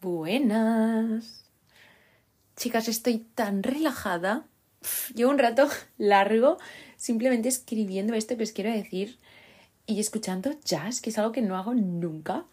Buenas. 0.00 1.44
Chicas, 2.56 2.88
estoy 2.88 3.18
tan 3.18 3.62
relajada. 3.62 4.46
llevo 5.14 5.30
un 5.30 5.38
rato 5.38 5.68
largo 5.98 6.58
simplemente 6.96 7.48
escribiendo 7.48 8.14
esto 8.14 8.36
que 8.36 8.42
os 8.42 8.52
quiero 8.52 8.70
decir 8.70 9.18
y 9.86 10.00
escuchando 10.00 10.50
jazz, 10.64 11.00
que 11.00 11.10
es 11.10 11.18
algo 11.18 11.32
que 11.32 11.42
no 11.42 11.56
hago 11.56 11.74
nunca. 11.74 12.44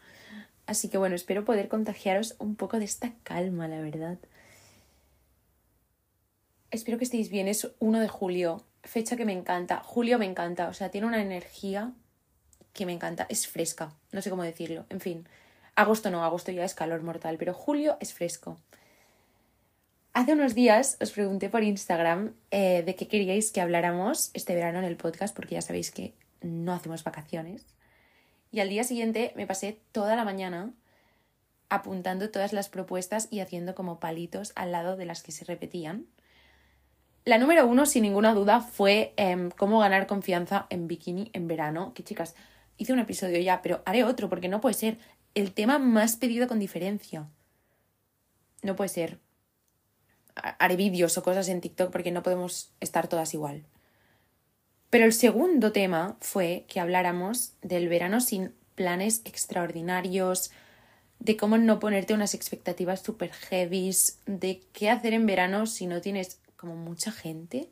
Así 0.65 0.87
que 0.87 0.97
bueno, 0.97 1.15
espero 1.15 1.43
poder 1.43 1.67
contagiaros 1.67 2.35
un 2.39 2.55
poco 2.55 2.79
de 2.79 2.85
esta 2.85 3.13
calma, 3.23 3.67
la 3.67 3.81
verdad. 3.81 4.17
Espero 6.71 6.97
que 6.97 7.03
estéis 7.03 7.29
bien. 7.29 7.47
Es 7.47 7.69
1 7.79 7.99
de 7.99 8.07
julio, 8.07 8.63
fecha 8.83 9.17
que 9.17 9.25
me 9.25 9.33
encanta. 9.33 9.81
Julio 9.83 10.17
me 10.17 10.25
encanta, 10.25 10.69
o 10.69 10.73
sea, 10.73 10.89
tiene 10.89 11.07
una 11.07 11.21
energía 11.21 11.91
que 12.71 12.85
me 12.85 12.93
encanta. 12.93 13.25
Es 13.29 13.47
fresca, 13.47 13.93
no 14.11 14.21
sé 14.21 14.29
cómo 14.29 14.43
decirlo. 14.43 14.85
En 14.89 15.01
fin, 15.01 15.27
agosto 15.75 16.09
no, 16.09 16.23
agosto 16.23 16.51
ya 16.51 16.65
es 16.65 16.75
calor 16.75 17.01
mortal, 17.01 17.37
pero 17.37 17.53
julio 17.53 17.97
es 17.99 18.13
fresco. 18.13 18.57
Hace 20.13 20.33
unos 20.33 20.53
días 20.53 20.97
os 21.01 21.11
pregunté 21.11 21.49
por 21.49 21.63
Instagram 21.63 22.33
eh, 22.51 22.83
de 22.85 22.95
qué 22.95 23.07
queríais 23.07 23.51
que 23.51 23.61
habláramos 23.61 24.29
este 24.33 24.53
verano 24.53 24.79
en 24.79 24.85
el 24.85 24.95
podcast, 24.95 25.35
porque 25.35 25.55
ya 25.55 25.61
sabéis 25.61 25.89
que 25.89 26.13
no 26.41 26.73
hacemos 26.73 27.03
vacaciones. 27.03 27.65
Y 28.51 28.59
al 28.59 28.69
día 28.69 28.83
siguiente 28.83 29.33
me 29.35 29.47
pasé 29.47 29.79
toda 29.91 30.15
la 30.15 30.23
mañana 30.23 30.71
apuntando 31.69 32.29
todas 32.29 32.53
las 32.53 32.69
propuestas 32.69 33.27
y 33.31 33.39
haciendo 33.39 33.73
como 33.73 33.99
palitos 33.99 34.51
al 34.55 34.71
lado 34.71 34.95
de 34.95 35.05
las 35.05 35.23
que 35.23 35.31
se 35.31 35.45
repetían. 35.45 36.05
La 37.25 37.39
número 37.39 37.65
uno, 37.65 37.87
sin 37.87 38.03
ninguna 38.03 38.35
duda, 38.35 38.61
fue 38.61 39.13
em, 39.17 39.49
cómo 39.49 39.79
ganar 39.79 40.05
confianza 40.05 40.67
en 40.69 40.87
bikini 40.87 41.31
en 41.33 41.47
verano. 41.47 41.93
Que 41.95 42.03
chicas, 42.03 42.35
hice 42.77 42.93
un 42.93 42.99
episodio 42.99 43.39
ya, 43.39 43.63
pero 43.63 43.81
haré 43.85 44.03
otro 44.03 44.29
porque 44.29 44.49
no 44.49 44.61
puede 44.61 44.75
ser 44.75 44.97
el 45.35 45.53
tema 45.53 45.79
más 45.79 46.15
pedido 46.15 46.47
con 46.47 46.59
diferencia. 46.59 47.27
No 48.61 48.75
puede 48.75 48.89
ser. 48.89 49.19
Haré 50.35 50.75
vídeos 50.75 51.17
o 51.17 51.23
cosas 51.23 51.47
en 51.49 51.61
TikTok 51.61 51.91
porque 51.91 52.11
no 52.11 52.23
podemos 52.23 52.71
estar 52.79 53.07
todas 53.07 53.33
igual. 53.33 53.63
Pero 54.89 55.05
el 55.05 55.13
segundo 55.13 55.71
tema 55.71 56.17
fue 56.21 56.65
que 56.67 56.79
habláramos 56.79 57.53
del 57.61 57.87
verano 57.89 58.21
sin 58.21 58.53
planes 58.75 59.21
extraordinarios, 59.25 60.51
de 61.19 61.37
cómo 61.37 61.57
no 61.57 61.79
ponerte 61.79 62.13
unas 62.13 62.33
expectativas 62.33 63.01
super 63.01 63.31
heavies, 63.31 64.19
de 64.25 64.61
qué 64.73 64.89
hacer 64.89 65.13
en 65.13 65.25
verano 65.25 65.65
si 65.65 65.87
no 65.87 66.01
tienes 66.01 66.39
como 66.57 66.75
mucha 66.75 67.11
gente, 67.11 67.69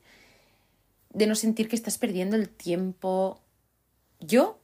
de 1.09 1.27
no 1.27 1.35
sentir 1.35 1.67
que 1.67 1.75
estás 1.75 1.97
perdiendo 1.97 2.35
el 2.35 2.49
tiempo. 2.49 3.41
Yo 4.19 4.60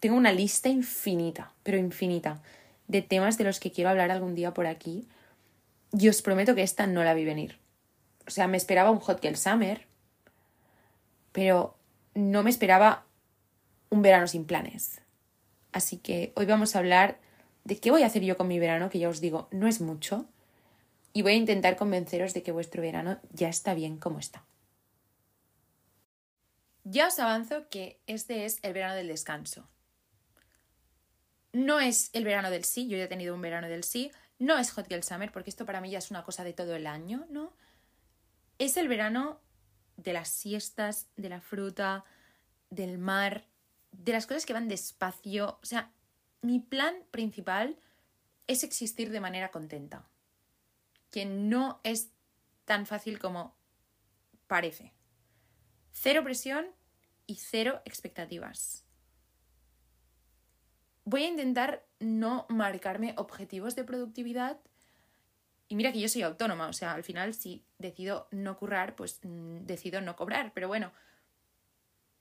tengo 0.00 0.16
una 0.16 0.32
lista 0.32 0.68
infinita, 0.68 1.52
pero 1.62 1.78
infinita, 1.78 2.42
de 2.86 3.02
temas 3.02 3.38
de 3.38 3.44
los 3.44 3.60
que 3.60 3.72
quiero 3.72 3.90
hablar 3.90 4.10
algún 4.10 4.34
día 4.34 4.54
por 4.54 4.66
aquí. 4.66 5.08
Y 5.92 6.08
os 6.08 6.22
prometo 6.22 6.54
que 6.54 6.62
esta 6.62 6.86
no 6.86 7.02
la 7.04 7.14
vi 7.14 7.24
venir. 7.24 7.58
O 8.26 8.30
sea, 8.30 8.46
me 8.46 8.56
esperaba 8.56 8.90
un 8.90 9.00
Hot 9.00 9.22
Girl 9.22 9.36
Summer, 9.36 9.86
pero 11.32 11.76
no 12.14 12.42
me 12.42 12.50
esperaba 12.50 13.06
un 13.90 14.02
verano 14.02 14.26
sin 14.26 14.44
planes. 14.44 15.00
Así 15.72 15.98
que 15.98 16.32
hoy 16.36 16.46
vamos 16.46 16.74
a 16.74 16.80
hablar 16.80 17.18
de 17.64 17.78
qué 17.78 17.90
voy 17.90 18.02
a 18.02 18.06
hacer 18.06 18.22
yo 18.22 18.36
con 18.36 18.48
mi 18.48 18.58
verano, 18.58 18.90
que 18.90 18.98
ya 18.98 19.08
os 19.08 19.20
digo, 19.20 19.48
no 19.50 19.66
es 19.66 19.80
mucho, 19.80 20.26
y 21.12 21.22
voy 21.22 21.32
a 21.32 21.36
intentar 21.36 21.76
convenceros 21.76 22.34
de 22.34 22.42
que 22.42 22.52
vuestro 22.52 22.82
verano 22.82 23.18
ya 23.32 23.48
está 23.48 23.74
bien 23.74 23.96
como 23.96 24.18
está. 24.18 24.44
Ya 26.84 27.08
os 27.08 27.18
avanzo 27.18 27.68
que 27.68 28.00
este 28.06 28.44
es 28.44 28.58
el 28.62 28.72
verano 28.72 28.94
del 28.94 29.08
descanso. 29.08 29.68
No 31.52 31.80
es 31.80 32.10
el 32.12 32.24
verano 32.24 32.50
del 32.50 32.64
sí, 32.64 32.88
yo 32.88 32.96
ya 32.96 33.04
he 33.04 33.08
tenido 33.08 33.34
un 33.34 33.40
verano 33.40 33.68
del 33.68 33.84
sí, 33.84 34.12
no 34.38 34.58
es 34.58 34.70
Hot 34.72 34.88
Girl 34.88 35.02
Summer, 35.02 35.32
porque 35.32 35.50
esto 35.50 35.66
para 35.66 35.80
mí 35.80 35.90
ya 35.90 35.98
es 35.98 36.10
una 36.10 36.24
cosa 36.24 36.44
de 36.44 36.52
todo 36.52 36.74
el 36.76 36.86
año, 36.86 37.26
¿no? 37.30 37.52
Es 38.58 38.76
el 38.76 38.88
verano 38.88 39.40
de 39.96 40.12
las 40.12 40.28
siestas, 40.28 41.08
de 41.16 41.28
la 41.28 41.40
fruta, 41.40 42.04
del 42.70 42.98
mar, 42.98 43.46
de 43.90 44.12
las 44.12 44.26
cosas 44.26 44.46
que 44.46 44.52
van 44.52 44.68
despacio. 44.68 45.58
O 45.62 45.66
sea, 45.66 45.92
mi 46.40 46.60
plan 46.60 46.94
principal 47.10 47.78
es 48.46 48.62
existir 48.62 49.10
de 49.10 49.20
manera 49.20 49.50
contenta, 49.50 50.08
que 51.10 51.24
no 51.24 51.80
es 51.82 52.10
tan 52.64 52.86
fácil 52.86 53.18
como 53.18 53.56
parece. 54.46 54.92
Cero 55.92 56.22
presión 56.22 56.66
y 57.26 57.36
cero 57.36 57.82
expectativas. 57.84 58.84
Voy 61.10 61.24
a 61.24 61.28
intentar 61.28 61.86
no 62.00 62.44
marcarme 62.50 63.14
objetivos 63.16 63.74
de 63.74 63.82
productividad 63.82 64.60
y 65.66 65.74
mira 65.74 65.90
que 65.90 66.00
yo 66.00 66.08
soy 66.10 66.20
autónoma, 66.20 66.68
o 66.68 66.74
sea, 66.74 66.92
al 66.92 67.02
final 67.02 67.32
si 67.32 67.64
decido 67.78 68.28
no 68.30 68.58
currar, 68.58 68.94
pues 68.94 69.18
mm, 69.22 69.64
decido 69.64 70.02
no 70.02 70.16
cobrar. 70.16 70.52
Pero 70.52 70.68
bueno, 70.68 70.92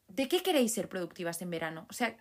¿de 0.08 0.30
qué 0.30 0.42
queréis 0.42 0.74
ser 0.74 0.88
productivas 0.88 1.42
en 1.42 1.50
verano? 1.50 1.86
O 1.90 1.94
sea, 1.94 2.16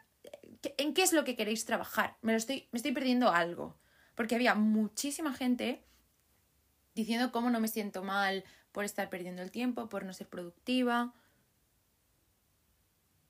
¿en 0.76 0.92
qué 0.92 1.04
es 1.04 1.12
lo 1.12 1.22
que 1.22 1.36
queréis 1.36 1.64
trabajar? 1.66 2.16
Me, 2.20 2.32
lo 2.32 2.38
estoy, 2.38 2.68
me 2.72 2.78
estoy 2.78 2.90
perdiendo 2.90 3.30
algo. 3.30 3.78
Porque 4.16 4.34
había 4.34 4.56
muchísima 4.56 5.34
gente 5.34 5.84
diciendo 6.96 7.30
cómo 7.30 7.48
no 7.48 7.60
me 7.60 7.68
siento 7.68 8.02
mal 8.02 8.42
por 8.72 8.84
estar 8.84 9.08
perdiendo 9.08 9.42
el 9.42 9.52
tiempo, 9.52 9.88
por 9.88 10.04
no 10.04 10.12
ser 10.12 10.28
productiva. 10.28 11.14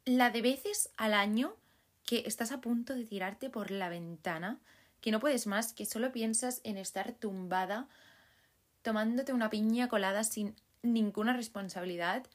La 0.06 0.30
de 0.30 0.41
veces 0.41 0.91
al 0.96 1.12
año 1.12 1.54
que 2.06 2.22
estás 2.27 2.53
a 2.53 2.62
punto 2.62 2.94
de 2.94 3.05
tirarte 3.05 3.50
por 3.50 3.71
la 3.71 3.91
ventana 3.91 4.59
que 5.00 5.12
no 5.12 5.21
puedes 5.21 5.47
más, 5.47 5.72
que 5.72 5.87
solo 5.87 6.11
piensas 6.11 6.61
en 6.65 6.78
estar 6.78 7.12
tumbada, 7.12 7.89
tomándote 8.83 9.33
una 9.33 9.50
piña 9.50 9.89
colada 9.89 10.25
sin 10.25 10.56
ninguna 10.83 11.37
responsabilidad. 11.37 12.27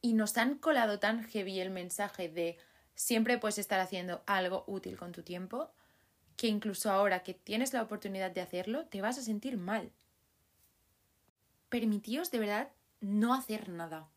Y 0.00 0.14
nos 0.14 0.36
han 0.36 0.58
colado 0.58 0.98
tan 0.98 1.24
heavy 1.24 1.60
el 1.60 1.70
mensaje 1.70 2.28
de 2.28 2.58
siempre 2.94 3.38
puedes 3.38 3.58
estar 3.58 3.80
haciendo 3.80 4.22
algo 4.26 4.64
útil 4.66 4.96
con 4.96 5.12
tu 5.12 5.22
tiempo, 5.22 5.70
que 6.36 6.48
incluso 6.48 6.90
ahora 6.90 7.22
que 7.22 7.34
tienes 7.34 7.72
la 7.72 7.82
oportunidad 7.82 8.30
de 8.30 8.40
hacerlo, 8.40 8.86
te 8.86 9.00
vas 9.00 9.18
a 9.18 9.22
sentir 9.22 9.56
mal. 9.56 9.92
Permitíos 11.68 12.30
de 12.30 12.40
verdad 12.40 12.68
no 13.00 13.32
hacer 13.32 13.68
nada. 13.68 14.08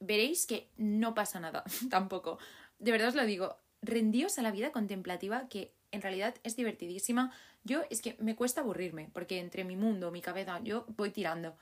Veréis 0.00 0.46
que 0.46 0.70
no 0.76 1.14
pasa 1.14 1.40
nada 1.40 1.64
tampoco. 1.90 2.38
De 2.82 2.90
verdad 2.90 3.10
os 3.10 3.14
lo 3.14 3.24
digo, 3.24 3.56
rendíos 3.80 4.38
a 4.38 4.42
la 4.42 4.50
vida 4.50 4.72
contemplativa 4.72 5.48
que 5.48 5.72
en 5.92 6.02
realidad 6.02 6.34
es 6.42 6.56
divertidísima. 6.56 7.32
Yo 7.62 7.84
es 7.90 8.02
que 8.02 8.16
me 8.18 8.34
cuesta 8.34 8.60
aburrirme, 8.60 9.08
porque 9.12 9.38
entre 9.38 9.62
mi 9.62 9.76
mundo, 9.76 10.10
mi 10.10 10.20
cabeza, 10.20 10.60
yo 10.64 10.84
voy 10.96 11.12
tirando. 11.12 11.56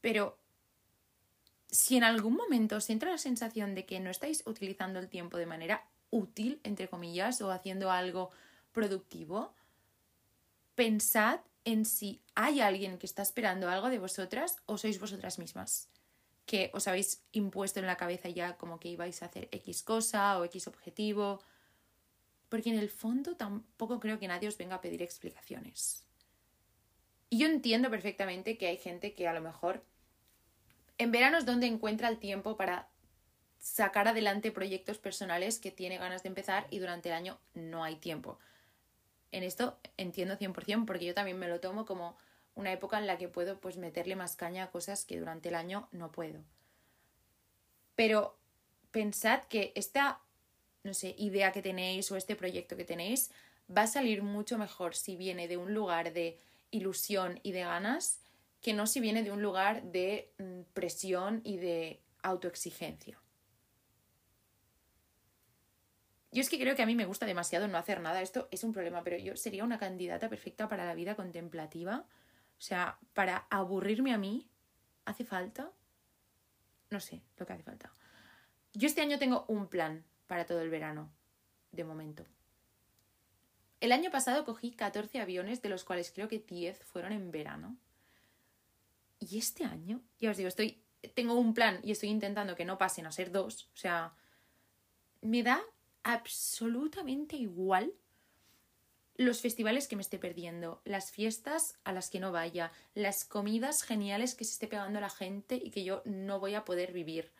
Pero 0.00 0.38
si 1.68 1.96
en 1.96 2.02
algún 2.02 2.34
momento 2.34 2.78
os 2.78 2.90
entra 2.90 3.12
la 3.12 3.18
sensación 3.18 3.76
de 3.76 3.86
que 3.86 4.00
no 4.00 4.10
estáis 4.10 4.42
utilizando 4.44 4.98
el 4.98 5.08
tiempo 5.08 5.36
de 5.36 5.46
manera 5.46 5.86
útil, 6.10 6.58
entre 6.64 6.88
comillas, 6.88 7.40
o 7.40 7.52
haciendo 7.52 7.92
algo 7.92 8.30
productivo, 8.72 9.54
pensad 10.74 11.38
en 11.64 11.84
si 11.84 12.20
hay 12.34 12.60
alguien 12.60 12.98
que 12.98 13.06
está 13.06 13.22
esperando 13.22 13.68
algo 13.68 13.88
de 13.88 14.00
vosotras 14.00 14.56
o 14.66 14.78
sois 14.78 14.98
vosotras 14.98 15.38
mismas 15.38 15.88
que 16.46 16.70
os 16.72 16.88
habéis 16.88 17.22
impuesto 17.32 17.80
en 17.80 17.86
la 17.86 17.96
cabeza 17.96 18.28
ya 18.28 18.56
como 18.56 18.78
que 18.80 18.88
ibais 18.88 19.22
a 19.22 19.26
hacer 19.26 19.48
X 19.50 19.82
cosa 19.82 20.38
o 20.38 20.44
X 20.44 20.68
objetivo 20.68 21.40
porque 22.48 22.70
en 22.70 22.78
el 22.78 22.88
fondo 22.88 23.36
tampoco 23.36 24.00
creo 24.00 24.18
que 24.18 24.28
nadie 24.28 24.48
os 24.48 24.56
venga 24.56 24.76
a 24.76 24.80
pedir 24.80 25.02
explicaciones. 25.02 26.04
Y 27.28 27.38
yo 27.38 27.46
entiendo 27.46 27.90
perfectamente 27.90 28.56
que 28.56 28.68
hay 28.68 28.76
gente 28.76 29.14
que 29.14 29.26
a 29.26 29.34
lo 29.34 29.40
mejor 29.40 29.84
en 30.98 31.10
verano 31.10 31.38
es 31.38 31.44
donde 31.44 31.66
encuentra 31.66 32.08
el 32.08 32.18
tiempo 32.18 32.56
para 32.56 32.88
sacar 33.58 34.06
adelante 34.06 34.52
proyectos 34.52 34.98
personales 34.98 35.58
que 35.58 35.72
tiene 35.72 35.98
ganas 35.98 36.22
de 36.22 36.28
empezar 36.28 36.68
y 36.70 36.78
durante 36.78 37.08
el 37.08 37.16
año 37.16 37.38
no 37.54 37.82
hay 37.82 37.96
tiempo. 37.96 38.38
En 39.32 39.42
esto 39.42 39.78
entiendo 39.96 40.38
100% 40.38 40.86
porque 40.86 41.04
yo 41.04 41.14
también 41.14 41.38
me 41.38 41.48
lo 41.48 41.60
tomo 41.60 41.84
como 41.84 42.16
una 42.56 42.72
época 42.72 42.98
en 42.98 43.06
la 43.06 43.16
que 43.16 43.28
puedo 43.28 43.60
pues 43.60 43.76
meterle 43.76 44.16
más 44.16 44.34
caña 44.34 44.64
a 44.64 44.70
cosas 44.70 45.04
que 45.04 45.18
durante 45.18 45.50
el 45.50 45.54
año 45.54 45.88
no 45.92 46.10
puedo. 46.10 46.40
Pero 47.94 48.36
pensad 48.90 49.44
que 49.44 49.72
esta 49.76 50.20
no 50.86 50.94
sé, 50.94 51.14
idea 51.18 51.52
que 51.52 51.62
tenéis 51.62 52.10
o 52.10 52.16
este 52.16 52.36
proyecto 52.36 52.76
que 52.76 52.84
tenéis 52.84 53.30
va 53.68 53.82
a 53.82 53.86
salir 53.86 54.22
mucho 54.22 54.56
mejor 54.56 54.94
si 54.94 55.16
viene 55.16 55.48
de 55.48 55.56
un 55.56 55.74
lugar 55.74 56.12
de 56.12 56.38
ilusión 56.70 57.40
y 57.42 57.52
de 57.52 57.60
ganas 57.60 58.20
que 58.62 58.72
no 58.72 58.86
si 58.86 59.00
viene 59.00 59.22
de 59.22 59.30
un 59.30 59.42
lugar 59.42 59.82
de 59.82 60.30
mm, 60.38 60.62
presión 60.72 61.40
y 61.44 61.58
de 61.58 62.00
autoexigencia. 62.22 63.20
Yo 66.32 66.40
es 66.40 66.50
que 66.50 66.58
creo 66.58 66.74
que 66.74 66.82
a 66.82 66.86
mí 66.86 66.94
me 66.94 67.06
gusta 67.06 67.26
demasiado 67.26 67.68
no 67.68 67.78
hacer 67.78 68.00
nada. 68.00 68.20
Esto 68.20 68.48
es 68.50 68.62
un 68.64 68.72
problema, 68.72 69.02
pero 69.02 69.16
yo 69.16 69.36
sería 69.36 69.64
una 69.64 69.78
candidata 69.78 70.28
perfecta 70.28 70.68
para 70.68 70.84
la 70.84 70.94
vida 70.94 71.14
contemplativa. 71.14 72.04
O 72.58 72.62
sea, 72.62 72.98
para 73.12 73.46
aburrirme 73.50 74.12
a 74.12 74.18
mí, 74.18 74.48
¿hace 75.04 75.24
falta? 75.24 75.70
No 76.90 77.00
sé 77.00 77.22
lo 77.36 77.46
que 77.46 77.52
hace 77.52 77.62
falta. 77.62 77.92
Yo 78.72 78.86
este 78.86 79.00
año 79.00 79.18
tengo 79.18 79.44
un 79.48 79.68
plan 79.68 80.04
para 80.26 80.46
todo 80.46 80.60
el 80.60 80.70
verano, 80.70 81.10
de 81.72 81.84
momento. 81.84 82.24
El 83.80 83.92
año 83.92 84.10
pasado 84.10 84.44
cogí 84.44 84.72
14 84.72 85.20
aviones, 85.20 85.62
de 85.62 85.68
los 85.68 85.84
cuales 85.84 86.10
creo 86.10 86.28
que 86.28 86.38
10 86.38 86.82
fueron 86.84 87.12
en 87.12 87.30
verano. 87.30 87.76
Y 89.18 89.38
este 89.38 89.64
año, 89.64 90.02
ya 90.18 90.30
os 90.30 90.36
digo, 90.36 90.48
estoy, 90.48 90.82
tengo 91.14 91.34
un 91.34 91.54
plan 91.54 91.80
y 91.82 91.92
estoy 91.92 92.08
intentando 92.08 92.56
que 92.56 92.64
no 92.64 92.78
pasen 92.78 93.06
a 93.06 93.12
ser 93.12 93.30
dos. 93.30 93.70
O 93.74 93.76
sea, 93.76 94.14
me 95.20 95.42
da 95.42 95.62
absolutamente 96.02 97.36
igual 97.36 97.92
los 99.16 99.40
festivales 99.40 99.88
que 99.88 99.96
me 99.96 100.02
esté 100.02 100.18
perdiendo, 100.18 100.80
las 100.84 101.10
fiestas 101.10 101.78
a 101.84 101.92
las 101.92 102.10
que 102.10 102.20
no 102.20 102.32
vaya, 102.32 102.70
las 102.94 103.24
comidas 103.24 103.82
geniales 103.82 104.34
que 104.34 104.44
se 104.44 104.52
esté 104.52 104.68
pegando 104.68 105.00
la 105.00 105.10
gente 105.10 105.56
y 105.56 105.70
que 105.70 105.84
yo 105.84 106.02
no 106.04 106.38
voy 106.38 106.54
a 106.54 106.64
poder 106.64 106.92
vivir. 106.92 107.32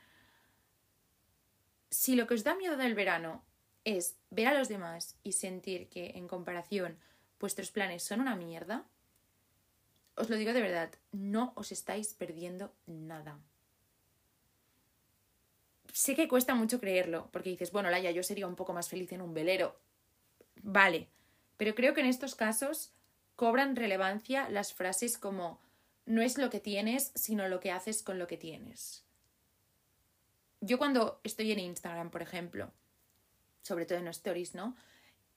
Si 1.90 2.17
lo 2.17 2.26
que 2.26 2.34
os 2.34 2.44
da 2.44 2.55
miedo 2.55 2.76
del 2.76 2.94
verano 2.94 3.44
es 3.84 4.17
ver 4.31 4.49
a 4.49 4.58
los 4.58 4.69
demás 4.69 5.17
y 5.23 5.32
sentir 5.32 5.88
que 5.88 6.12
en 6.14 6.28
comparación 6.28 6.99
vuestros 7.38 7.70
planes 7.70 8.02
son 8.02 8.20
una 8.20 8.37
mierda, 8.37 8.87
os 10.17 10.31
lo 10.31 10.37
digo 10.37 10.52
de 10.52 10.62
verdad, 10.62 10.90
no 11.12 11.52
os 11.56 11.73
estáis 11.73 12.14
perdiendo 12.14 12.73
nada. 12.87 13.38
Sé 15.93 16.14
que 16.14 16.28
cuesta 16.28 16.55
mucho 16.55 16.81
creerlo, 16.81 17.28
porque 17.32 17.50
dices, 17.50 17.70
bueno, 17.70 17.90
Laia, 17.90 18.11
yo 18.11 18.23
sería 18.23 18.46
un 18.46 18.56
poco 18.56 18.73
más 18.73 18.88
feliz 18.88 19.12
en 19.12 19.23
un 19.23 19.32
velero. 19.32 19.78
Vale, 20.62 21.08
pero 21.56 21.74
creo 21.74 21.94
que 21.94 22.00
en 22.00 22.06
estos 22.06 22.34
casos 22.34 22.92
cobran 23.34 23.76
relevancia 23.76 24.48
las 24.48 24.72
frases 24.72 25.18
como 25.18 25.60
no 26.06 26.22
es 26.22 26.38
lo 26.38 26.50
que 26.50 26.60
tienes, 26.60 27.12
sino 27.14 27.48
lo 27.48 27.60
que 27.60 27.72
haces 27.72 28.02
con 28.02 28.18
lo 28.18 28.26
que 28.26 28.36
tienes. 28.36 29.04
Yo 30.60 30.78
cuando 30.78 31.20
estoy 31.24 31.52
en 31.52 31.58
Instagram, 31.58 32.10
por 32.10 32.22
ejemplo, 32.22 32.72
sobre 33.62 33.84
todo 33.84 33.98
en 33.98 34.04
los 34.04 34.16
stories, 34.16 34.54
¿no? 34.54 34.76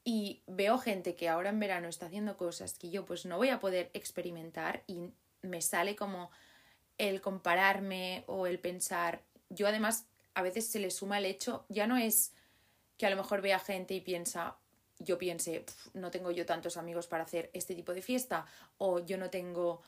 Y 0.03 0.43
veo 0.47 0.77
gente 0.77 1.15
que 1.15 1.27
ahora 1.27 1.49
en 1.49 1.59
verano 1.59 1.89
está 1.89 2.05
haciendo 2.05 2.37
cosas 2.37 2.77
que 2.77 2.89
yo 2.89 3.05
pues 3.05 3.25
no 3.25 3.37
voy 3.37 3.49
a 3.49 3.59
poder 3.59 3.89
experimentar 3.93 4.83
y 4.87 5.11
me 5.41 5.61
sale 5.61 5.95
como 5.95 6.31
el 6.97 7.21
compararme 7.21 8.23
o 8.27 8.47
el 8.47 8.59
pensar. 8.59 9.23
Yo 9.49 9.67
además 9.67 10.05
a 10.35 10.41
veces 10.41 10.67
se 10.67 10.79
le 10.79 10.91
suma 10.91 11.17
el 11.17 11.25
hecho, 11.25 11.65
ya 11.69 11.85
no 11.85 11.97
es 11.97 12.33
que 12.97 13.05
a 13.05 13.09
lo 13.09 13.15
mejor 13.15 13.41
vea 13.41 13.59
gente 13.59 13.93
y 13.93 14.01
piensa, 14.01 14.57
yo 14.99 15.17
piense, 15.17 15.65
no 15.93 16.11
tengo 16.11 16.31
yo 16.31 16.45
tantos 16.45 16.77
amigos 16.77 17.07
para 17.07 17.23
hacer 17.23 17.49
este 17.53 17.73
tipo 17.73 17.93
de 17.93 18.01
fiesta, 18.01 18.45
o 18.77 18.99
yo 18.99 19.17
no 19.17 19.29
tengo 19.29 19.81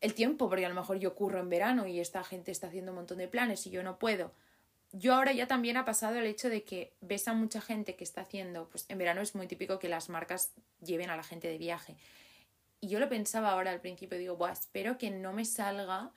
el 0.00 0.14
tiempo, 0.14 0.48
porque 0.48 0.66
a 0.66 0.68
lo 0.68 0.74
mejor 0.74 0.98
yo 0.98 1.14
curro 1.14 1.40
en 1.40 1.48
verano 1.48 1.86
y 1.86 2.00
esta 2.00 2.22
gente 2.22 2.50
está 2.50 2.66
haciendo 2.66 2.92
un 2.92 2.96
montón 2.96 3.18
de 3.18 3.28
planes 3.28 3.66
y 3.66 3.70
yo 3.70 3.82
no 3.82 3.98
puedo. 3.98 4.32
Yo 4.92 5.14
ahora 5.14 5.32
ya 5.32 5.46
también 5.46 5.76
ha 5.76 5.84
pasado 5.84 6.16
el 6.16 6.26
hecho 6.26 6.48
de 6.48 6.64
que 6.64 6.92
ves 7.00 7.28
a 7.28 7.32
mucha 7.32 7.60
gente 7.60 7.96
que 7.96 8.04
está 8.04 8.22
haciendo, 8.22 8.68
pues 8.68 8.84
en 8.88 8.98
verano 8.98 9.20
es 9.20 9.34
muy 9.34 9.46
típico 9.46 9.78
que 9.78 9.88
las 9.88 10.08
marcas 10.08 10.52
lleven 10.80 11.10
a 11.10 11.16
la 11.16 11.22
gente 11.22 11.48
de 11.48 11.58
viaje. 11.58 11.96
Y 12.80 12.88
yo 12.88 13.00
lo 13.00 13.08
pensaba 13.08 13.50
ahora 13.50 13.70
al 13.70 13.80
principio, 13.80 14.18
digo, 14.18 14.36
Buah, 14.36 14.52
espero 14.52 14.98
que 14.98 15.10
no 15.10 15.32
me 15.32 15.44
salga 15.44 16.12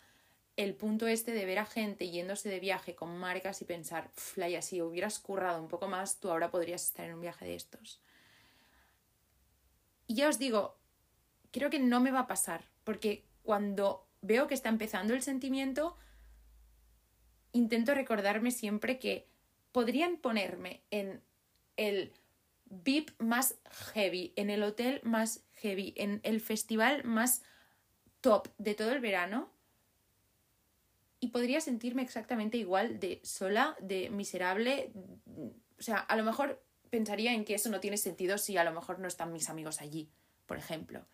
el 0.58 0.76
punto 0.76 1.08
este 1.08 1.32
de 1.32 1.46
ver 1.46 1.60
a 1.60 1.66
gente 1.66 2.10
yéndose 2.10 2.50
de 2.50 2.60
viaje 2.60 2.96
con 2.96 3.18
marcas 3.18 3.62
y 3.62 3.66
pensar, 3.66 4.10
Flaya, 4.14 4.62
si 4.62 4.82
hubieras 4.82 5.20
currado 5.20 5.62
un 5.62 5.70
poco 5.70 5.88
más, 5.88 6.20
tú 6.20 6.30
ahora 6.30 6.52
podrías 6.52 6.84
estar 6.84 7.06
en 7.06 7.14
un 7.14 7.22
viaje 7.22 7.46
de 7.46 7.56
estos. 7.56 8.02
Y 10.08 10.16
ya 10.16 10.28
os 10.28 10.40
digo, 10.40 10.78
creo 11.52 11.70
que 11.70 11.80
no 11.80 12.00
me 12.00 12.12
va 12.12 12.22
a 12.22 12.28
pasar, 12.28 12.66
porque 12.84 13.24
cuando 13.44 14.08
veo 14.22 14.48
que 14.48 14.54
está 14.54 14.70
empezando 14.70 15.14
el 15.14 15.22
sentimiento, 15.22 15.96
intento 17.52 17.94
recordarme 17.94 18.52
siempre 18.52 19.00
que 19.00 19.28
podrían 19.72 20.18
ponerme 20.18 20.82
en 20.92 21.22
el 21.78 22.12
VIP 22.66 23.12
más 23.20 23.56
heavy, 23.94 24.34
en 24.36 24.50
el 24.50 24.64
hotel 24.64 25.00
más 25.04 25.44
heavy, 25.54 25.94
en 25.96 26.20
el 26.24 26.42
festival 26.42 27.04
más 27.04 27.44
top 28.22 28.50
de 28.58 28.76
todo 28.76 28.92
el 28.92 29.00
verano 29.00 29.50
y 31.20 31.30
podría 31.30 31.62
sentirme 31.62 32.02
exactamente 32.02 32.58
igual 32.58 33.00
de 33.00 33.20
sola, 33.24 33.76
de 33.82 34.10
miserable. 34.10 34.92
O 35.78 35.82
sea, 35.82 35.98
a 35.98 36.16
lo 36.16 36.24
mejor 36.24 36.64
pensaría 36.90 37.34
en 37.34 37.46
que 37.46 37.56
eso 37.56 37.70
no 37.70 37.80
tiene 37.80 37.98
sentido 37.98 38.38
si 38.38 38.58
a 38.58 38.64
lo 38.64 38.72
mejor 38.72 39.00
no 39.00 39.08
están 39.08 39.34
mis 39.34 39.50
amigos 39.50 39.82
allí, 39.82 40.10
por 40.46 40.58
ejemplo. 40.58 41.06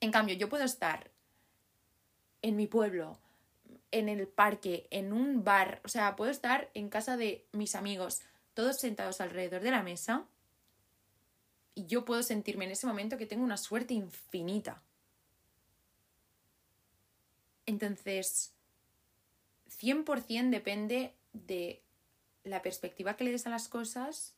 En 0.00 0.12
cambio, 0.12 0.34
yo 0.36 0.48
puedo 0.48 0.64
estar 0.64 1.10
en 2.42 2.56
mi 2.56 2.66
pueblo, 2.66 3.18
en 3.90 4.08
el 4.08 4.28
parque, 4.28 4.86
en 4.90 5.12
un 5.12 5.42
bar, 5.42 5.80
o 5.84 5.88
sea, 5.88 6.16
puedo 6.16 6.30
estar 6.30 6.70
en 6.74 6.88
casa 6.88 7.16
de 7.16 7.46
mis 7.52 7.74
amigos, 7.74 8.22
todos 8.54 8.78
sentados 8.78 9.20
alrededor 9.20 9.62
de 9.62 9.70
la 9.70 9.82
mesa, 9.82 10.26
y 11.74 11.86
yo 11.86 12.04
puedo 12.04 12.22
sentirme 12.22 12.64
en 12.64 12.70
ese 12.70 12.86
momento 12.86 13.18
que 13.18 13.26
tengo 13.26 13.44
una 13.44 13.58
suerte 13.58 13.94
infinita. 13.94 14.82
Entonces, 17.66 18.55
100% 19.80 20.50
depende 20.50 21.14
de 21.32 21.82
la 22.44 22.62
perspectiva 22.62 23.16
que 23.16 23.24
le 23.24 23.32
des 23.32 23.46
a 23.46 23.50
las 23.50 23.68
cosas, 23.68 24.34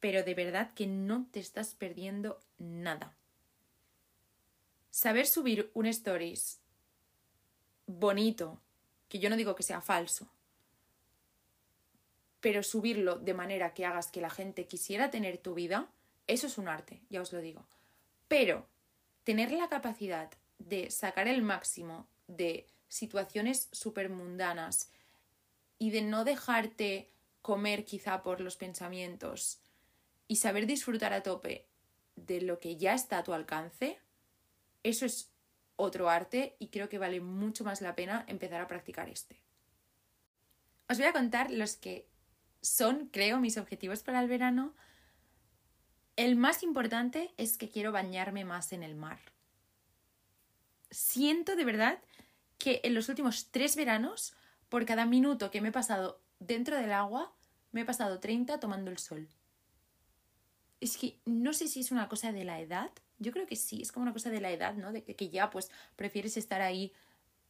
pero 0.00 0.22
de 0.22 0.34
verdad 0.34 0.72
que 0.74 0.86
no 0.86 1.26
te 1.30 1.40
estás 1.40 1.74
perdiendo 1.74 2.40
nada. 2.58 3.16
Saber 4.90 5.26
subir 5.26 5.70
un 5.74 5.86
stories 5.86 6.60
bonito, 7.86 8.60
que 9.08 9.18
yo 9.18 9.30
no 9.30 9.36
digo 9.36 9.54
que 9.54 9.62
sea 9.62 9.80
falso, 9.80 10.28
pero 12.40 12.62
subirlo 12.62 13.16
de 13.16 13.34
manera 13.34 13.74
que 13.74 13.86
hagas 13.86 14.08
que 14.08 14.20
la 14.20 14.30
gente 14.30 14.66
quisiera 14.66 15.10
tener 15.10 15.38
tu 15.38 15.54
vida, 15.54 15.88
eso 16.26 16.46
es 16.46 16.58
un 16.58 16.68
arte, 16.68 17.00
ya 17.08 17.20
os 17.22 17.32
lo 17.32 17.40
digo. 17.40 17.66
Pero 18.28 18.66
tener 19.24 19.52
la 19.52 19.68
capacidad 19.68 20.30
de 20.58 20.90
sacar 20.90 21.28
el 21.28 21.42
máximo 21.42 22.06
de 22.26 22.66
situaciones 22.94 23.68
súper 23.72 24.08
mundanas 24.08 24.88
y 25.78 25.90
de 25.90 26.00
no 26.00 26.24
dejarte 26.24 27.10
comer 27.42 27.84
quizá 27.84 28.22
por 28.22 28.40
los 28.40 28.56
pensamientos 28.56 29.58
y 30.28 30.36
saber 30.36 30.66
disfrutar 30.66 31.12
a 31.12 31.24
tope 31.24 31.66
de 32.14 32.40
lo 32.40 32.60
que 32.60 32.76
ya 32.76 32.94
está 32.94 33.18
a 33.18 33.24
tu 33.24 33.34
alcance, 33.34 33.98
eso 34.84 35.04
es 35.06 35.32
otro 35.74 36.08
arte 36.08 36.54
y 36.60 36.68
creo 36.68 36.88
que 36.88 36.98
vale 36.98 37.20
mucho 37.20 37.64
más 37.64 37.80
la 37.80 37.96
pena 37.96 38.24
empezar 38.28 38.60
a 38.60 38.68
practicar 38.68 39.08
este. 39.08 39.40
Os 40.88 40.96
voy 40.96 41.08
a 41.08 41.12
contar 41.12 41.50
los 41.50 41.76
que 41.76 42.06
son, 42.60 43.08
creo, 43.08 43.40
mis 43.40 43.58
objetivos 43.58 44.04
para 44.04 44.20
el 44.20 44.28
verano. 44.28 44.72
El 46.14 46.36
más 46.36 46.62
importante 46.62 47.34
es 47.38 47.56
que 47.56 47.68
quiero 47.68 47.90
bañarme 47.90 48.44
más 48.44 48.72
en 48.72 48.84
el 48.84 48.94
mar. 48.94 49.18
Siento 50.92 51.56
de 51.56 51.64
verdad 51.64 51.98
que 52.64 52.80
en 52.82 52.94
los 52.94 53.10
últimos 53.10 53.50
tres 53.50 53.76
veranos, 53.76 54.32
por 54.70 54.86
cada 54.86 55.04
minuto 55.04 55.50
que 55.50 55.60
me 55.60 55.68
he 55.68 55.72
pasado 55.72 56.22
dentro 56.38 56.78
del 56.78 56.92
agua, 56.92 57.30
me 57.72 57.82
he 57.82 57.84
pasado 57.84 58.20
30 58.20 58.58
tomando 58.58 58.90
el 58.90 58.96
sol. 58.96 59.28
Es 60.80 60.96
que 60.96 61.20
no 61.26 61.52
sé 61.52 61.68
si 61.68 61.80
es 61.80 61.90
una 61.90 62.08
cosa 62.08 62.32
de 62.32 62.42
la 62.42 62.58
edad. 62.60 62.90
Yo 63.18 63.32
creo 63.32 63.46
que 63.46 63.56
sí, 63.56 63.82
es 63.82 63.92
como 63.92 64.04
una 64.04 64.14
cosa 64.14 64.30
de 64.30 64.40
la 64.40 64.50
edad, 64.50 64.72
¿no? 64.76 64.92
De 64.92 65.04
que 65.04 65.28
ya 65.28 65.50
pues 65.50 65.70
prefieres 65.94 66.38
estar 66.38 66.62
ahí 66.62 66.94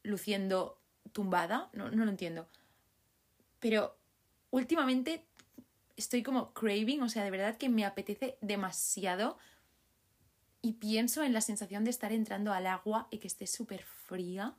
luciendo 0.02 0.80
tumbada. 1.12 1.70
No, 1.74 1.92
no 1.92 2.04
lo 2.04 2.10
entiendo. 2.10 2.48
Pero 3.60 3.96
últimamente 4.50 5.24
estoy 5.96 6.24
como 6.24 6.52
craving, 6.54 7.02
o 7.02 7.08
sea, 7.08 7.22
de 7.22 7.30
verdad 7.30 7.56
que 7.56 7.68
me 7.68 7.84
apetece 7.84 8.36
demasiado 8.40 9.38
y 10.60 10.72
pienso 10.72 11.22
en 11.22 11.32
la 11.32 11.40
sensación 11.40 11.84
de 11.84 11.90
estar 11.90 12.10
entrando 12.10 12.52
al 12.52 12.66
agua 12.66 13.06
y 13.12 13.18
que 13.18 13.28
esté 13.28 13.46
súper 13.46 13.84
fría 13.84 14.56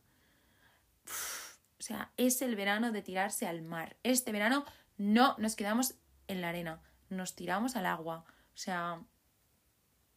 o 1.06 1.84
sea, 1.84 2.12
es 2.18 2.42
el 2.42 2.56
verano 2.56 2.92
de 2.92 3.02
tirarse 3.02 3.48
al 3.48 3.62
mar. 3.62 3.98
Este 4.04 4.32
verano 4.32 4.66
no 4.98 5.36
nos 5.38 5.56
quedamos 5.56 5.96
en 6.28 6.42
la 6.42 6.50
arena, 6.50 6.82
nos 7.10 7.36
tiramos 7.36 7.76
al 7.76 7.86
agua. 7.86 8.26
O 8.54 8.58
sea, 8.58 9.02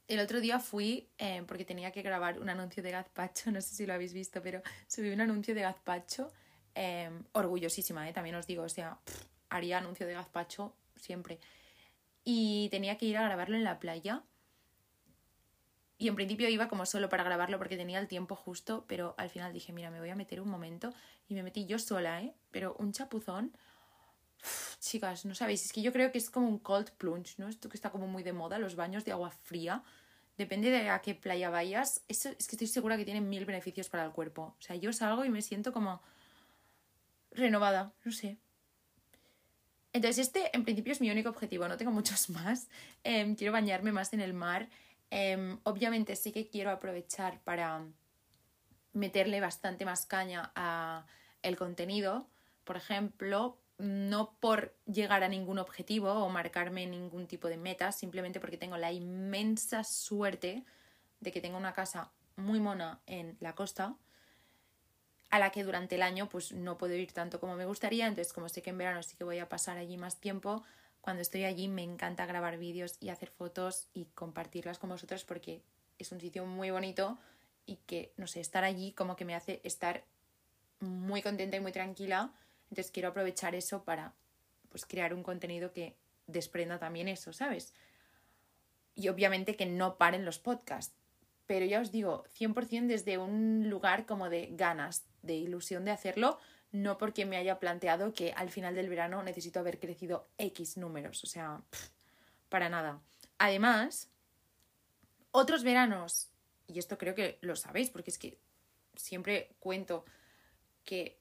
el 0.07 0.21
otro 0.21 0.40
día 0.40 0.59
fui 0.59 1.11
eh, 1.18 1.42
porque 1.47 1.64
tenía 1.64 1.90
que 1.92 2.02
grabar 2.02 2.40
un 2.40 2.49
anuncio 2.49 2.83
de 2.83 2.90
gazpacho, 2.90 3.50
no 3.52 3.61
sé 3.61 3.75
si 3.75 3.87
lo 3.87 3.95
habéis 3.95 4.12
visto, 4.12 4.42
pero 4.42 4.62
subí 4.87 5.11
un 5.11 5.21
anuncio 5.21 5.54
de 5.54 5.62
gazpacho. 5.62 6.33
Em, 6.75 7.25
orgullosísima, 7.33 8.09
¿eh? 8.09 8.12
también 8.12 8.37
os 8.37 8.47
digo, 8.47 8.62
o 8.62 8.68
sea, 8.68 9.00
haría 9.49 9.78
anuncio 9.78 10.07
de 10.07 10.14
gazpacho 10.14 10.76
siempre. 10.95 11.40
Y 12.23 12.68
tenía 12.71 12.97
que 12.97 13.07
ir 13.07 13.16
a 13.16 13.23
grabarlo 13.23 13.57
en 13.57 13.64
la 13.64 13.80
playa 13.80 14.23
y 15.99 16.07
en 16.07 16.14
principio 16.14 16.49
iba 16.49 16.69
como 16.69 16.87
solo 16.87 17.09
para 17.09 17.25
grabarlo 17.25 17.59
porque 17.59 17.76
tenía 17.76 17.99
el 17.99 18.07
tiempo 18.07 18.37
justo, 18.37 18.85
pero 18.87 19.17
al 19.19 19.31
final 19.31 19.52
dije, 19.52 19.73
mira, 19.73 19.90
me 19.90 19.99
voy 19.99 20.11
a 20.11 20.14
meter 20.14 20.40
un 20.40 20.49
momento 20.49 20.95
y 21.28 21.35
me 21.35 21.43
metí 21.43 21.67
yo 21.67 21.81
sola, 21.81 22.23
¿eh? 22.23 22.35
Pero 22.52 22.76
un 22.78 22.93
chapuzón, 22.93 23.52
chicas, 24.78 25.25
no 25.25 25.35
sabéis, 25.35 25.64
es 25.64 25.73
que 25.73 25.83
yo 25.83 25.93
creo 25.93 26.12
que 26.12 26.19
es 26.19 26.31
como 26.31 26.49
un 26.49 26.61
cold 26.61 26.90
plunge, 26.93 27.35
¿no? 27.38 27.49
Esto 27.49 27.69
que 27.69 27.76
está 27.76 27.90
como 27.90 28.07
muy 28.07 28.23
de 28.23 28.33
moda, 28.33 28.61
los 28.61 28.76
baños 28.76 29.05
de 29.05 29.11
agua 29.11 29.31
fría. 29.31 29.83
Depende 30.37 30.71
de 30.71 30.88
a 30.88 31.00
qué 31.00 31.17
playa 31.17 31.50
vayas, 31.50 32.05
eso 32.07 32.28
es 32.28 32.47
que 32.47 32.55
estoy 32.55 32.69
segura 32.69 32.97
que 32.97 33.05
tiene 33.05 33.21
mil 33.21 33.45
beneficios 33.45 33.88
para 33.88 34.05
el 34.05 34.12
cuerpo. 34.12 34.55
O 34.57 34.62
sea, 34.62 34.76
yo 34.76 34.93
salgo 34.93 35.25
y 35.25 35.31
me 35.31 35.43
siento 35.43 35.73
como 35.73 36.00
renovada, 37.33 37.93
no 38.05 38.12
sé. 38.12 38.38
Entonces, 39.93 40.26
este 40.26 40.57
en 40.57 40.64
principio 40.64 40.93
es 40.93 41.00
mi 41.00 41.11
único 41.11 41.28
objetivo, 41.28 41.67
no 41.67 41.76
tengo 41.76 41.90
muchos 41.90 42.31
más. 42.31 42.69
Em, 43.02 43.35
quiero 43.35 43.52
bañarme 43.52 43.90
más 43.90 44.12
en 44.12 44.21
el 44.21 44.33
mar. 44.33 44.69
Em, 45.11 45.59
obviamente 45.65 46.17
sí 46.17 46.33
que 46.33 46.49
quiero 46.49 46.71
aprovechar 46.71 47.41
para 47.41 47.85
meterle 48.93 49.41
bastante 49.41 49.85
más 49.85 50.07
caña 50.07 50.53
a 50.55 51.07
el 51.43 51.57
contenido. 51.57 52.29
Por 52.65 52.77
ejemplo, 52.77 53.59
no 53.79 54.35
por 54.41 54.75
llegar 54.87 55.23
a 55.23 55.29
ningún 55.29 55.59
objetivo 55.59 56.12
o 56.12 56.29
marcarme 56.29 56.87
ningún 56.87 57.27
tipo 57.27 57.49
de 57.49 57.57
meta, 57.57 57.93
simplemente 57.93 58.41
porque 58.41 58.59
tengo 58.59 58.77
la 58.77 58.93
inmensa 58.93 59.85
suerte 59.85 60.65
de 61.21 61.33
que 61.33 61.41
tengo 61.41 61.57
una 61.57 61.73
casa 61.73 62.11
muy 62.37 62.61
mona 62.61 63.00
en 63.07 63.37
la 63.41 63.55
costa 63.55 63.97
a 65.31 65.38
la 65.38 65.50
que 65.50 65.65
durante 65.65 65.97
el 65.97 66.03
año 66.03 66.29
pues 66.29 66.53
no 66.53 66.79
puedo 66.79 66.95
ir 66.95 67.12
tanto 67.12 67.38
como 67.41 67.55
me 67.55 67.67
gustaría, 67.67 68.07
entonces 68.07 68.33
como 68.33 68.49
sé 68.49 68.62
que 68.62 68.71
en 68.71 68.79
verano 68.79 69.03
sí 69.03 69.17
que 69.17 69.25
voy 69.25 69.38
a 69.38 69.49
pasar 69.49 69.77
allí 69.77 69.97
más 69.97 70.21
tiempo, 70.21 70.62
cuando 71.00 71.23
estoy 71.23 71.45
allí 71.45 71.69
me 71.69 71.83
encanta 71.83 72.26
grabar 72.26 72.59
vídeos 72.59 72.97
y 73.00 73.09
hacer 73.09 73.31
fotos 73.31 73.88
y 73.95 74.07
compartirlas 74.14 74.78
con 74.78 74.90
vosotros 74.90 75.25
porque 75.25 75.62
es 75.99 76.12
un 76.12 76.21
sitio 76.21 76.45
muy 76.47 76.71
bonito 76.71 77.19
y 77.67 77.76
que, 77.87 78.12
no 78.17 78.26
sé, 78.26 78.40
estar 78.40 78.64
allí 78.64 78.93
como 78.93 79.17
que 79.17 79.25
me 79.25 79.35
hace 79.35 79.61
estar 79.64 80.05
muy 80.81 81.23
contenta 81.23 81.57
y 81.57 81.61
muy 81.61 81.73
tranquila, 81.73 82.33
entonces 82.71 82.90
quiero 82.90 83.09
aprovechar 83.09 83.55
eso 83.55 83.85
para 83.85 84.14
pues 84.69 84.85
crear 84.87 85.14
un 85.14 85.23
contenido 85.23 85.73
que 85.73 85.97
desprenda 86.26 86.78
también 86.78 87.09
eso, 87.09 87.33
¿sabes? 87.33 87.75
Y 88.95 89.09
obviamente 89.09 89.57
que 89.57 89.67
no 89.67 89.97
paren 89.97 90.25
los 90.25 90.38
podcasts, 90.38 90.95
pero 91.47 91.64
ya 91.64 91.81
os 91.81 91.90
digo, 91.90 92.25
100% 92.38 92.87
desde 92.87 93.19
un 93.19 93.71
lugar 93.71 94.07
como 94.07 94.28
de 94.28 94.49
ganas, 94.52 95.07
de 95.23 95.35
ilusión 95.35 95.85
de 95.85 95.90
hacerlo, 95.90 96.38
no 96.72 96.98
porque 96.98 97.25
me 97.25 97.37
haya 97.37 97.58
planteado 97.58 98.12
que 98.12 98.32
al 98.32 98.50
final 98.50 98.75
del 98.75 98.88
verano 98.88 99.22
necesito 99.22 99.60
haber 99.60 99.78
crecido 99.78 100.28
X 100.38 100.76
números, 100.76 101.25
o 101.25 101.26
sea, 101.26 101.62
para 102.48 102.68
nada. 102.68 103.00
Además, 103.38 104.10
otros 105.30 105.62
veranos, 105.62 106.30
y 106.66 106.78
esto 106.78 106.98
creo 106.98 107.14
que 107.14 107.38
lo 107.40 107.56
sabéis, 107.56 107.90
porque 107.90 108.10
es 108.10 108.18
que 108.18 108.38
siempre 108.96 109.54
cuento 109.60 110.04
que 110.84 111.18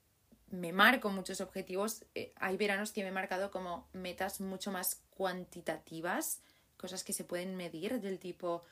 me 0.50 0.72
marco 0.72 1.10
muchos 1.10 1.42
objetivos, 1.42 2.06
eh, 2.16 2.34
hay 2.38 2.58
veranos 2.58 2.92
que 2.92 3.04
me 3.04 3.10
he 3.10 3.12
marcado 3.12 3.52
como 3.52 3.88
metas 3.94 4.40
mucho 4.42 4.72
más 4.72 5.02
cuantitativas, 5.12 6.42
cosas 6.78 7.04
que 7.04 7.14
se 7.14 7.24
pueden 7.24 7.56
medir 7.56 8.00
del 8.00 8.20
tipo, 8.20 8.64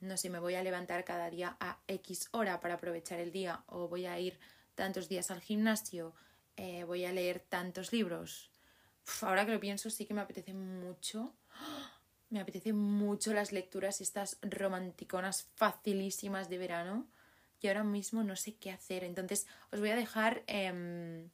no 0.00 0.16
sé, 0.16 0.30
me 0.30 0.38
voy 0.38 0.54
a 0.54 0.62
levantar 0.62 1.04
cada 1.04 1.30
día 1.30 1.56
a 1.58 1.78
X 1.88 2.28
hora 2.32 2.60
para 2.60 2.74
aprovechar 2.74 3.18
el 3.18 3.32
día 3.32 3.64
o 3.66 3.88
voy 3.88 4.06
a 4.06 4.18
ir 4.20 4.38
tantos 4.76 5.08
días 5.08 5.32
al 5.32 5.40
gimnasio, 5.40 6.14
eh, 6.56 6.84
voy 6.84 7.04
a 7.04 7.12
leer 7.12 7.40
tantos 7.40 7.92
libros. 7.92 8.50
ahora 9.22 9.44
que 9.44 9.52
lo 9.52 9.60
pienso, 9.60 9.90
sí 9.90 10.06
que 10.06 10.14
me 10.14 10.20
apetece 10.20 10.54
mucho. 10.54 11.34
Me 12.28 12.40
apetece 12.40 12.72
mucho 12.72 13.32
las 13.32 13.52
lecturas 13.52 14.00
estas 14.00 14.38
romanticonas 14.42 15.48
facilísimas 15.54 16.48
de 16.48 16.58
verano. 16.58 17.06
Y 17.60 17.68
ahora 17.68 17.84
mismo 17.84 18.24
no 18.24 18.34
sé 18.34 18.56
qué 18.56 18.72
hacer. 18.72 19.04
Entonces, 19.04 19.46
os 19.70 19.78
voy 19.78 19.90
a 19.90 19.96
dejar. 19.96 20.42
Em, 20.48 21.30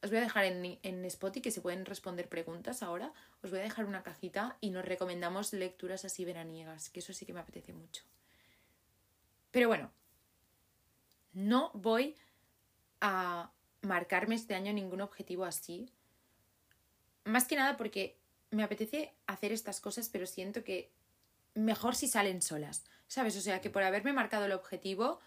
os 0.00 0.10
voy 0.10 0.18
a 0.18 0.22
dejar 0.22 0.44
en, 0.44 0.78
en 0.80 1.04
Spotify 1.06 1.42
que 1.42 1.50
se 1.50 1.60
pueden 1.60 1.84
responder 1.84 2.28
preguntas 2.28 2.84
ahora. 2.84 3.12
Os 3.42 3.50
voy 3.50 3.58
a 3.58 3.64
dejar 3.64 3.84
una 3.84 4.04
cajita 4.04 4.58
y 4.60 4.70
nos 4.70 4.84
recomendamos 4.84 5.52
lecturas 5.52 6.04
así 6.04 6.24
veraniegas, 6.24 6.88
que 6.90 7.00
eso 7.00 7.12
sí 7.12 7.26
que 7.26 7.32
me 7.32 7.40
apetece 7.40 7.72
mucho. 7.72 8.04
Pero 9.50 9.66
bueno, 9.66 9.90
no 11.32 11.70
voy 11.74 12.16
a 13.02 13.50
marcarme 13.82 14.36
este 14.36 14.54
año 14.54 14.72
ningún 14.72 15.02
objetivo 15.02 15.44
así. 15.44 15.90
Más 17.24 17.46
que 17.46 17.56
nada 17.56 17.76
porque 17.76 18.16
me 18.50 18.62
apetece 18.62 19.12
hacer 19.26 19.52
estas 19.52 19.80
cosas, 19.80 20.08
pero 20.08 20.24
siento 20.26 20.62
que 20.62 20.90
mejor 21.54 21.96
si 21.96 22.06
salen 22.06 22.40
solas, 22.40 22.84
¿sabes? 23.08 23.36
O 23.36 23.40
sea, 23.40 23.60
que 23.60 23.70
por 23.70 23.82
haberme 23.82 24.12
marcado 24.12 24.46
el 24.46 24.52
objetivo, 24.52 25.20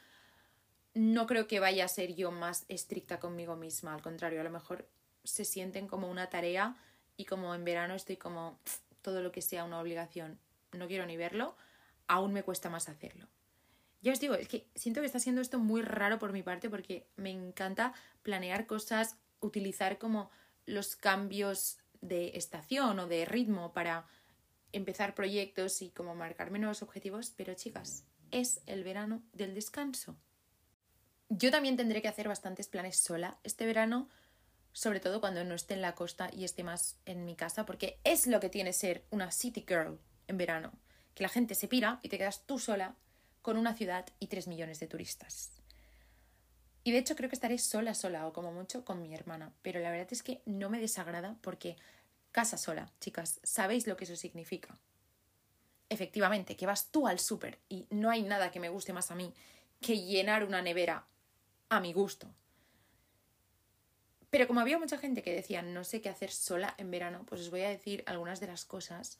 no 0.93 1.27
creo 1.27 1.47
que 1.47 1.59
vaya 1.59 1.85
a 1.85 1.89
ser 1.89 2.15
yo 2.15 2.31
más 2.31 2.65
estricta 2.69 3.19
conmigo 3.19 3.57
misma. 3.57 3.93
Al 3.93 4.01
contrario, 4.01 4.39
a 4.39 4.45
lo 4.45 4.49
mejor 4.49 4.87
se 5.25 5.43
sienten 5.43 5.87
como 5.87 6.09
una 6.09 6.29
tarea 6.29 6.77
y 7.17 7.25
como 7.25 7.53
en 7.53 7.65
verano 7.65 7.93
estoy 7.93 8.15
como 8.15 8.57
todo 9.01 9.21
lo 9.21 9.31
que 9.31 9.41
sea 9.41 9.65
una 9.65 9.79
obligación, 9.79 10.39
no 10.71 10.87
quiero 10.87 11.05
ni 11.05 11.17
verlo, 11.17 11.55
aún 12.07 12.33
me 12.33 12.43
cuesta 12.43 12.69
más 12.69 12.89
hacerlo. 12.89 13.27
Ya 14.05 14.11
os 14.11 14.19
digo, 14.19 14.35
es 14.35 14.47
que 14.47 14.69
siento 14.75 15.01
que 15.01 15.07
está 15.07 15.17
siendo 15.17 15.41
esto 15.41 15.57
muy 15.57 15.81
raro 15.81 16.19
por 16.19 16.31
mi 16.31 16.43
parte 16.43 16.69
porque 16.69 17.09
me 17.15 17.31
encanta 17.31 17.91
planear 18.21 18.67
cosas, 18.67 19.17
utilizar 19.39 19.97
como 19.97 20.29
los 20.67 20.95
cambios 20.95 21.79
de 22.01 22.37
estación 22.37 22.99
o 22.99 23.07
de 23.07 23.25
ritmo 23.25 23.73
para 23.73 24.05
empezar 24.73 25.15
proyectos 25.15 25.81
y 25.81 25.89
como 25.89 26.13
marcarme 26.13 26.59
nuevos 26.59 26.83
objetivos, 26.83 27.33
pero 27.35 27.55
chicas, 27.55 28.05
es 28.29 28.61
el 28.67 28.83
verano 28.83 29.23
del 29.33 29.55
descanso. 29.55 30.15
Yo 31.29 31.49
también 31.49 31.75
tendré 31.75 32.03
que 32.03 32.07
hacer 32.07 32.27
bastantes 32.27 32.67
planes 32.67 32.97
sola 32.97 33.39
este 33.43 33.65
verano, 33.65 34.07
sobre 34.71 34.99
todo 34.99 35.19
cuando 35.19 35.43
no 35.43 35.55
esté 35.55 35.73
en 35.73 35.81
la 35.81 35.95
costa 35.95 36.29
y 36.31 36.43
esté 36.43 36.63
más 36.63 36.99
en 37.07 37.25
mi 37.25 37.35
casa, 37.35 37.65
porque 37.65 37.99
es 38.03 38.27
lo 38.27 38.39
que 38.39 38.49
tiene 38.49 38.71
ser 38.71 39.03
una 39.09 39.31
city 39.31 39.65
girl 39.67 39.99
en 40.27 40.37
verano, 40.37 40.73
que 41.15 41.23
la 41.23 41.29
gente 41.29 41.55
se 41.55 41.67
pira 41.67 41.99
y 42.03 42.09
te 42.09 42.19
quedas 42.19 42.45
tú 42.45 42.59
sola 42.59 42.95
con 43.45 43.57
una 43.57 43.75
ciudad 43.75 44.07
y 44.19 44.25
tres 44.25 44.47
millones 44.47 44.79
de 44.79 44.87
turistas. 44.87 45.51
Y 46.83 46.91
de 46.91 46.97
hecho 46.97 47.15
creo 47.15 47.29
que 47.29 47.35
estaré 47.35 47.59
sola, 47.59 47.93
sola 47.93 48.25
o 48.25 48.33
como 48.33 48.51
mucho 48.51 48.83
con 48.83 49.03
mi 49.03 49.13
hermana, 49.13 49.53
pero 49.61 49.79
la 49.79 49.91
verdad 49.91 50.07
es 50.09 50.23
que 50.23 50.41
no 50.47 50.71
me 50.71 50.79
desagrada 50.79 51.37
porque 51.43 51.75
casa 52.31 52.57
sola, 52.57 52.91
chicas, 52.99 53.39
¿sabéis 53.43 53.85
lo 53.85 53.97
que 53.97 54.05
eso 54.05 54.15
significa? 54.15 54.79
Efectivamente, 55.89 56.55
que 56.55 56.65
vas 56.65 56.89
tú 56.89 57.05
al 57.05 57.19
súper 57.19 57.59
y 57.69 57.85
no 57.91 58.09
hay 58.09 58.23
nada 58.23 58.49
que 58.49 58.59
me 58.59 58.69
guste 58.69 58.93
más 58.93 59.11
a 59.11 59.15
mí 59.15 59.31
que 59.79 59.99
llenar 59.99 60.43
una 60.43 60.63
nevera 60.63 61.05
a 61.69 61.79
mi 61.79 61.93
gusto. 61.93 62.33
Pero 64.31 64.47
como 64.47 64.59
había 64.59 64.79
mucha 64.79 64.97
gente 64.97 65.21
que 65.21 65.35
decía 65.35 65.61
no 65.61 65.83
sé 65.83 66.01
qué 66.01 66.09
hacer 66.09 66.31
sola 66.31 66.73
en 66.79 66.89
verano, 66.89 67.27
pues 67.27 67.41
os 67.41 67.51
voy 67.51 67.61
a 67.61 67.69
decir 67.69 68.03
algunas 68.07 68.39
de 68.39 68.47
las 68.47 68.65
cosas 68.65 69.19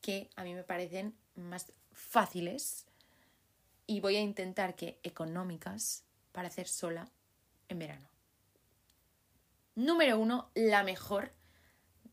que 0.00 0.30
a 0.36 0.44
mí 0.44 0.54
me 0.54 0.62
parecen 0.62 1.16
más 1.34 1.72
fáciles 1.92 2.86
y 3.86 4.00
voy 4.00 4.16
a 4.16 4.20
intentar 4.20 4.76
que 4.76 4.98
económicas 5.02 6.04
para 6.32 6.48
hacer 6.48 6.68
sola 6.68 7.10
en 7.68 7.78
verano. 7.78 8.08
Número 9.74 10.18
uno, 10.18 10.50
la 10.54 10.82
mejor, 10.84 11.32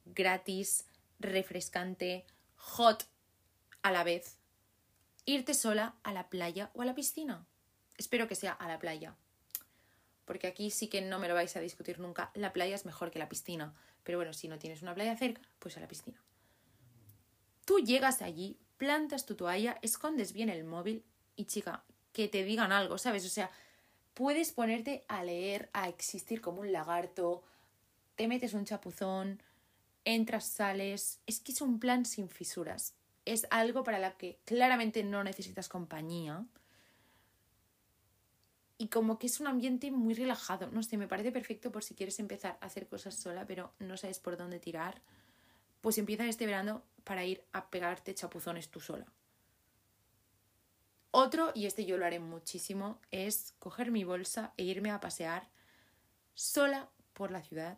gratis, 0.06 0.86
refrescante, 1.20 2.26
hot 2.56 3.06
a 3.82 3.92
la 3.92 4.04
vez. 4.04 4.38
Irte 5.26 5.54
sola 5.54 5.96
a 6.04 6.14
la 6.14 6.30
playa 6.30 6.72
o 6.74 6.82
a 6.82 6.86
la 6.86 6.96
piscina. 6.96 7.46
Espero 7.98 8.28
que 8.28 8.36
sea 8.36 8.52
a 8.54 8.68
la 8.68 8.80
playa. 8.80 9.16
Porque 10.26 10.48
aquí 10.48 10.72
sí 10.72 10.88
que 10.88 11.02
no 11.02 11.20
me 11.20 11.28
lo 11.28 11.36
vais 11.36 11.56
a 11.56 11.60
discutir 11.60 12.00
nunca. 12.00 12.32
La 12.34 12.54
playa 12.54 12.76
es 12.76 12.86
mejor 12.86 13.12
que 13.12 13.20
la 13.20 13.30
piscina. 13.30 13.76
Pero 14.04 14.18
bueno, 14.18 14.34
si 14.34 14.48
no 14.48 14.58
tienes 14.58 14.82
una 14.82 14.96
playa 14.96 15.16
cerca, 15.16 15.42
pues 15.60 15.78
a 15.78 15.80
la 15.80 15.88
piscina. 15.88 16.20
Tú 17.66 17.80
llegas 17.80 18.22
allí, 18.22 18.60
plantas 18.78 19.26
tu 19.26 19.36
toalla, 19.36 19.78
escondes 19.82 20.34
bien 20.34 20.50
el 20.50 20.64
móvil 20.64 21.06
y 21.36 21.46
chica, 21.46 21.84
que 22.14 22.28
te 22.28 22.44
digan 22.44 22.72
algo, 22.72 22.98
¿sabes? 22.98 23.26
O 23.26 23.30
sea, 23.30 23.50
puedes 24.14 24.52
ponerte 24.52 25.06
a 25.08 25.24
leer, 25.24 25.70
a 25.74 25.90
existir 25.90 26.42
como 26.42 26.62
un 26.62 26.72
lagarto, 26.72 27.44
te 28.16 28.28
metes 28.28 28.54
un 28.54 28.66
chapuzón, 28.66 29.42
entras, 30.06 30.46
sales. 30.46 31.20
Es 31.26 31.40
que 31.40 31.52
es 31.52 31.62
un 31.62 31.80
plan 31.80 32.06
sin 32.06 32.30
fisuras. 32.30 32.94
Es 33.26 33.48
algo 33.50 33.84
para 33.84 34.00
la 34.00 34.18
que 34.18 34.40
claramente 34.46 35.04
no 35.04 35.24
necesitas 35.24 35.70
compañía. 35.70 36.46
Y 38.78 38.88
como 38.88 39.20
que 39.20 39.28
es 39.28 39.40
un 39.40 39.48
ambiente 39.48 39.92
muy 39.92 40.16
relajado. 40.16 40.70
No 40.72 40.82
sé, 40.82 40.98
me 40.98 41.08
parece 41.08 41.32
perfecto 41.32 41.72
por 41.72 41.84
si 41.84 41.94
quieres 41.94 42.20
empezar 42.20 42.58
a 42.62 42.66
hacer 42.66 42.88
cosas 42.88 43.16
sola, 43.16 43.46
pero 43.46 43.74
no 43.80 43.96
sabes 43.96 44.20
por 44.20 44.38
dónde 44.38 44.60
tirar. 44.60 45.02
Pues 45.82 45.98
empieza 45.98 46.26
este 46.26 46.48
verano 46.48 46.84
para 47.04 47.26
ir 47.26 47.44
a 47.54 47.70
pegarte 47.70 48.16
chapuzones 48.16 48.70
tú 48.70 48.80
sola. 48.80 49.06
Otro, 51.12 51.52
y 51.54 51.66
este 51.66 51.86
yo 51.86 51.98
lo 51.98 52.06
haré 52.06 52.20
muchísimo, 52.20 53.00
es 53.12 53.54
coger 53.60 53.92
mi 53.92 54.06
bolsa 54.06 54.54
e 54.56 54.64
irme 54.64 54.92
a 54.92 55.02
pasear 55.02 55.50
sola 56.34 56.90
por 57.14 57.32
la 57.32 57.42
ciudad, 57.42 57.78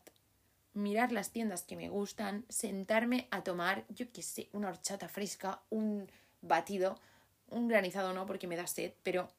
mirar 0.74 1.12
las 1.12 1.32
tiendas 1.32 1.64
que 1.64 1.76
me 1.76 1.90
gustan, 1.90 2.46
sentarme 2.50 3.28
a 3.32 3.44
tomar, 3.44 3.86
yo 3.90 4.12
qué 4.12 4.22
sé, 4.22 4.50
una 4.54 4.70
horchata 4.70 5.08
fresca, 5.08 5.62
un 5.72 6.12
batido, 6.42 7.00
un 7.50 7.68
granizado 7.68 8.14
no, 8.14 8.26
porque 8.28 8.48
me 8.48 8.56
da 8.56 8.68
sed, 8.68 8.94
pero 9.02 9.32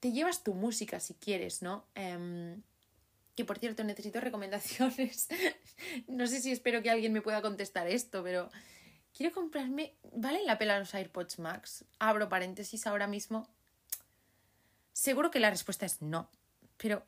te 0.00 0.12
llevas 0.12 0.42
tu 0.42 0.54
música 0.54 1.00
si 1.00 1.14
quieres, 1.14 1.62
¿no? 1.62 1.84
Em, 1.94 2.62
que 3.34 3.44
por 3.44 3.58
cierto 3.58 3.84
necesito 3.84 4.20
recomendaciones. 4.22 5.28
no 6.08 6.26
sé 6.26 6.40
si 6.40 6.52
espero 6.52 6.82
que 6.82 6.90
alguien 6.90 7.12
me 7.12 7.22
pueda 7.22 7.42
contestar 7.42 7.86
esto, 7.88 8.22
pero 8.22 8.50
quiero 9.16 9.34
comprarme, 9.34 9.94
¿vale 10.12 10.44
la 10.44 10.58
pena 10.58 10.78
los 10.78 10.94
AirPods 10.94 11.38
Max? 11.38 11.84
Abro 11.98 12.28
paréntesis 12.28 12.86
ahora 12.86 13.06
mismo. 13.06 13.48
Seguro 14.92 15.30
que 15.30 15.40
la 15.40 15.50
respuesta 15.50 15.86
es 15.86 16.02
no, 16.02 16.28
pero 16.76 17.06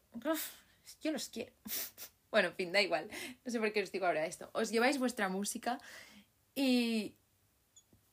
yo 1.02 1.12
los 1.12 1.28
quiero. 1.28 1.52
Bueno, 2.30 2.48
en 2.48 2.54
fin, 2.56 2.72
da 2.72 2.82
igual. 2.82 3.08
No 3.42 3.50
sé 3.50 3.58
por 3.58 3.72
qué 3.72 3.82
os 3.82 3.90
digo 3.90 4.04
ahora 4.04 4.26
esto. 4.26 4.50
Os 4.52 4.70
lleváis 4.70 4.98
vuestra 4.98 5.30
música 5.30 5.78
y 6.54 7.14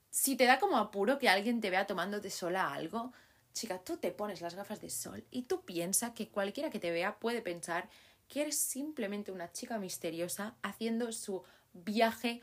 si 0.10 0.38
te 0.38 0.46
da 0.46 0.58
como 0.58 0.78
apuro 0.78 1.20
que 1.20 1.28
alguien 1.28 1.60
te 1.60 1.70
vea 1.70 1.86
tomándote 1.86 2.30
sola 2.30 2.74
algo, 2.74 3.12
chica, 3.54 3.78
tú 3.80 3.98
te 3.98 4.12
pones 4.12 4.40
las 4.40 4.56
gafas 4.56 4.80
de 4.80 4.90
sol 4.90 5.26
y 5.32 5.42
tú 5.42 5.66
piensas 5.66 6.12
que 6.12 6.30
cualquiera 6.30 6.70
que 6.70 6.80
te 6.80 6.92
vea 6.92 7.20
puede 7.20 7.42
pensar 7.42 7.90
que 8.30 8.44
eres 8.44 8.58
simplemente 8.58 9.34
una 9.34 9.52
chica 9.52 9.78
misteriosa 9.80 10.56
haciendo 10.62 11.12
su 11.12 11.44
viaje 11.74 12.40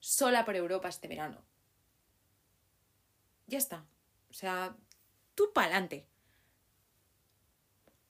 sola 0.00 0.44
por 0.44 0.56
Europa 0.56 0.88
este 0.88 1.08
verano. 1.08 1.44
Ya 3.46 3.58
está. 3.58 3.86
O 4.30 4.34
sea, 4.34 4.76
tú 5.34 5.52
pa'lante. 5.52 6.06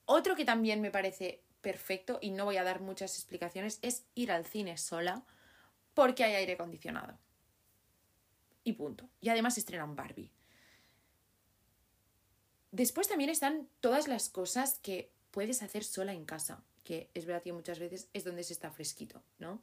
Otro 0.07 0.35
que 0.35 0.45
también 0.45 0.81
me 0.81 0.91
parece 0.91 1.43
perfecto 1.61 2.19
y 2.21 2.31
no 2.31 2.45
voy 2.45 2.57
a 2.57 2.65
dar 2.65 2.81
muchas 2.81 3.17
explicaciones 3.17 3.79
es 3.83 4.05
ir 4.15 4.33
al 4.33 4.45
cine 4.45 4.77
sola 4.77 5.25
porque 5.95 6.25
hay 6.25 6.35
aire 6.35 6.55
acondicionado. 6.55 7.19
Y 8.65 8.73
punto. 8.75 9.09
Y 9.21 9.29
además 9.29 9.59
estrenan 9.59 9.97
Barbie. 9.97 10.31
Después 12.73 13.09
también 13.09 13.31
están 13.31 13.69
todas 13.81 14.07
las 14.07 14.29
cosas 14.29 14.79
que 14.79 15.13
puedes 15.31 15.63
hacer 15.63 15.85
sola 15.85 16.13
en 16.13 16.25
casa, 16.25 16.63
que 16.85 17.11
es 17.15 17.27
verdad 17.27 17.43
que 17.43 17.53
muchas 17.53 17.79
veces 17.79 18.09
es 18.13 18.25
donde 18.25 18.45
se 18.45 18.53
está 18.53 18.71
fresquito, 18.71 19.23
¿no? 19.39 19.63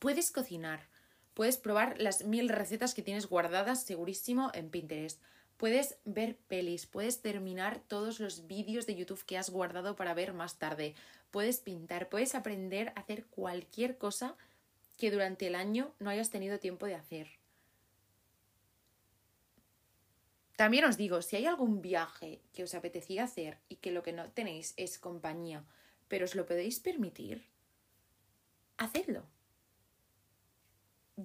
Puedes 0.00 0.32
cocinar, 0.32 0.88
puedes 1.34 1.58
probar 1.58 2.00
las 2.00 2.24
mil 2.24 2.48
recetas 2.48 2.94
que 2.94 3.02
tienes 3.02 3.26
guardadas 3.26 3.82
segurísimo 3.84 4.50
en 4.54 4.70
Pinterest, 4.70 5.20
puedes 5.58 5.98
ver 6.06 6.38
pelis, 6.48 6.86
puedes 6.86 7.20
terminar 7.20 7.80
todos 7.86 8.18
los 8.18 8.46
vídeos 8.46 8.86
de 8.86 8.94
YouTube 8.94 9.22
que 9.26 9.36
has 9.36 9.50
guardado 9.50 9.96
para 9.96 10.14
ver 10.14 10.32
más 10.32 10.58
tarde, 10.58 10.94
puedes 11.30 11.60
pintar, 11.60 12.08
puedes 12.08 12.34
aprender 12.34 12.94
a 12.96 13.00
hacer 13.00 13.26
cualquier 13.26 13.98
cosa 13.98 14.36
que 14.96 15.10
durante 15.10 15.46
el 15.48 15.54
año 15.54 15.92
no 15.98 16.08
hayas 16.08 16.30
tenido 16.30 16.58
tiempo 16.58 16.86
de 16.86 16.94
hacer. 16.94 17.28
También 20.56 20.86
os 20.86 20.96
digo, 20.96 21.20
si 21.20 21.36
hay 21.36 21.44
algún 21.44 21.82
viaje 21.82 22.40
que 22.54 22.62
os 22.62 22.74
apetecía 22.74 23.24
hacer 23.24 23.58
y 23.68 23.76
que 23.76 23.92
lo 23.92 24.02
que 24.02 24.14
no 24.14 24.30
tenéis 24.30 24.72
es 24.78 24.98
compañía, 24.98 25.62
pero 26.08 26.24
os 26.24 26.34
lo 26.34 26.46
podéis 26.46 26.80
permitir, 26.80 27.44
hacedlo. 28.78 29.26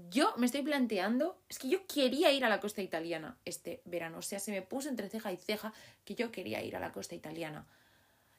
Yo 0.10 0.34
me 0.38 0.46
estoy 0.46 0.62
planteando, 0.62 1.40
es 1.50 1.60
que 1.60 1.70
yo 1.70 1.86
quería 1.88 2.32
ir 2.32 2.44
a 2.44 2.50
la 2.50 2.60
costa 2.60 2.82
italiana 2.82 3.38
este 3.46 3.82
verano, 3.86 4.20
o 4.20 4.22
sea, 4.22 4.40
se 4.40 4.52
me 4.52 4.62
puso 4.62 4.90
entre 4.90 5.10
ceja 5.10 5.32
y 5.32 5.38
ceja 5.38 5.74
que 6.04 6.16
yo 6.16 6.32
quería 6.32 6.64
ir 6.64 6.76
a 6.76 6.80
la 6.80 6.92
costa 6.92 7.16
italiana. 7.16 7.68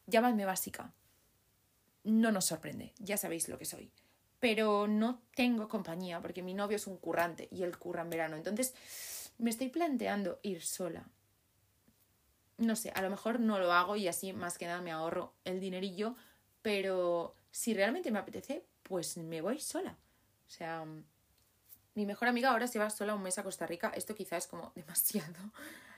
Llámame 0.06 0.44
básica. 0.44 0.92
No 2.04 2.30
nos 2.30 2.46
sorprende, 2.46 2.92
ya 2.98 3.16
sabéis 3.16 3.48
lo 3.48 3.58
que 3.58 3.64
soy. 3.64 3.90
Pero 4.38 4.86
no 4.86 5.22
tengo 5.34 5.68
compañía 5.68 6.20
porque 6.20 6.42
mi 6.42 6.54
novio 6.54 6.76
es 6.76 6.86
un 6.86 6.98
currante 6.98 7.48
y 7.50 7.62
él 7.62 7.78
curra 7.78 8.02
en 8.02 8.10
verano. 8.10 8.36
Entonces, 8.36 8.74
me 9.38 9.50
estoy 9.50 9.68
planteando 9.68 10.38
ir 10.42 10.62
sola. 10.62 11.08
No 12.58 12.76
sé, 12.76 12.90
a 12.94 13.02
lo 13.02 13.10
mejor 13.10 13.40
no 13.40 13.58
lo 13.58 13.72
hago 13.72 13.96
y 13.96 14.08
así 14.08 14.32
más 14.32 14.58
que 14.58 14.66
nada 14.66 14.80
me 14.80 14.92
ahorro 14.92 15.34
el 15.44 15.60
dinerillo, 15.60 16.16
pero 16.62 17.34
si 17.50 17.74
realmente 17.74 18.10
me 18.10 18.18
apetece, 18.18 18.64
pues 18.82 19.16
me 19.16 19.40
voy 19.40 19.60
sola. 19.60 19.96
O 20.46 20.50
sea, 20.50 20.84
mi 21.96 22.06
mejor 22.06 22.28
amiga 22.28 22.50
ahora 22.50 22.68
se 22.68 22.78
va 22.78 22.90
sola 22.90 23.14
un 23.14 23.22
mes 23.22 23.38
a 23.38 23.42
Costa 23.42 23.66
Rica. 23.66 23.90
Esto 23.96 24.14
quizás 24.14 24.44
es 24.44 24.50
como 24.50 24.70
demasiado 24.76 25.52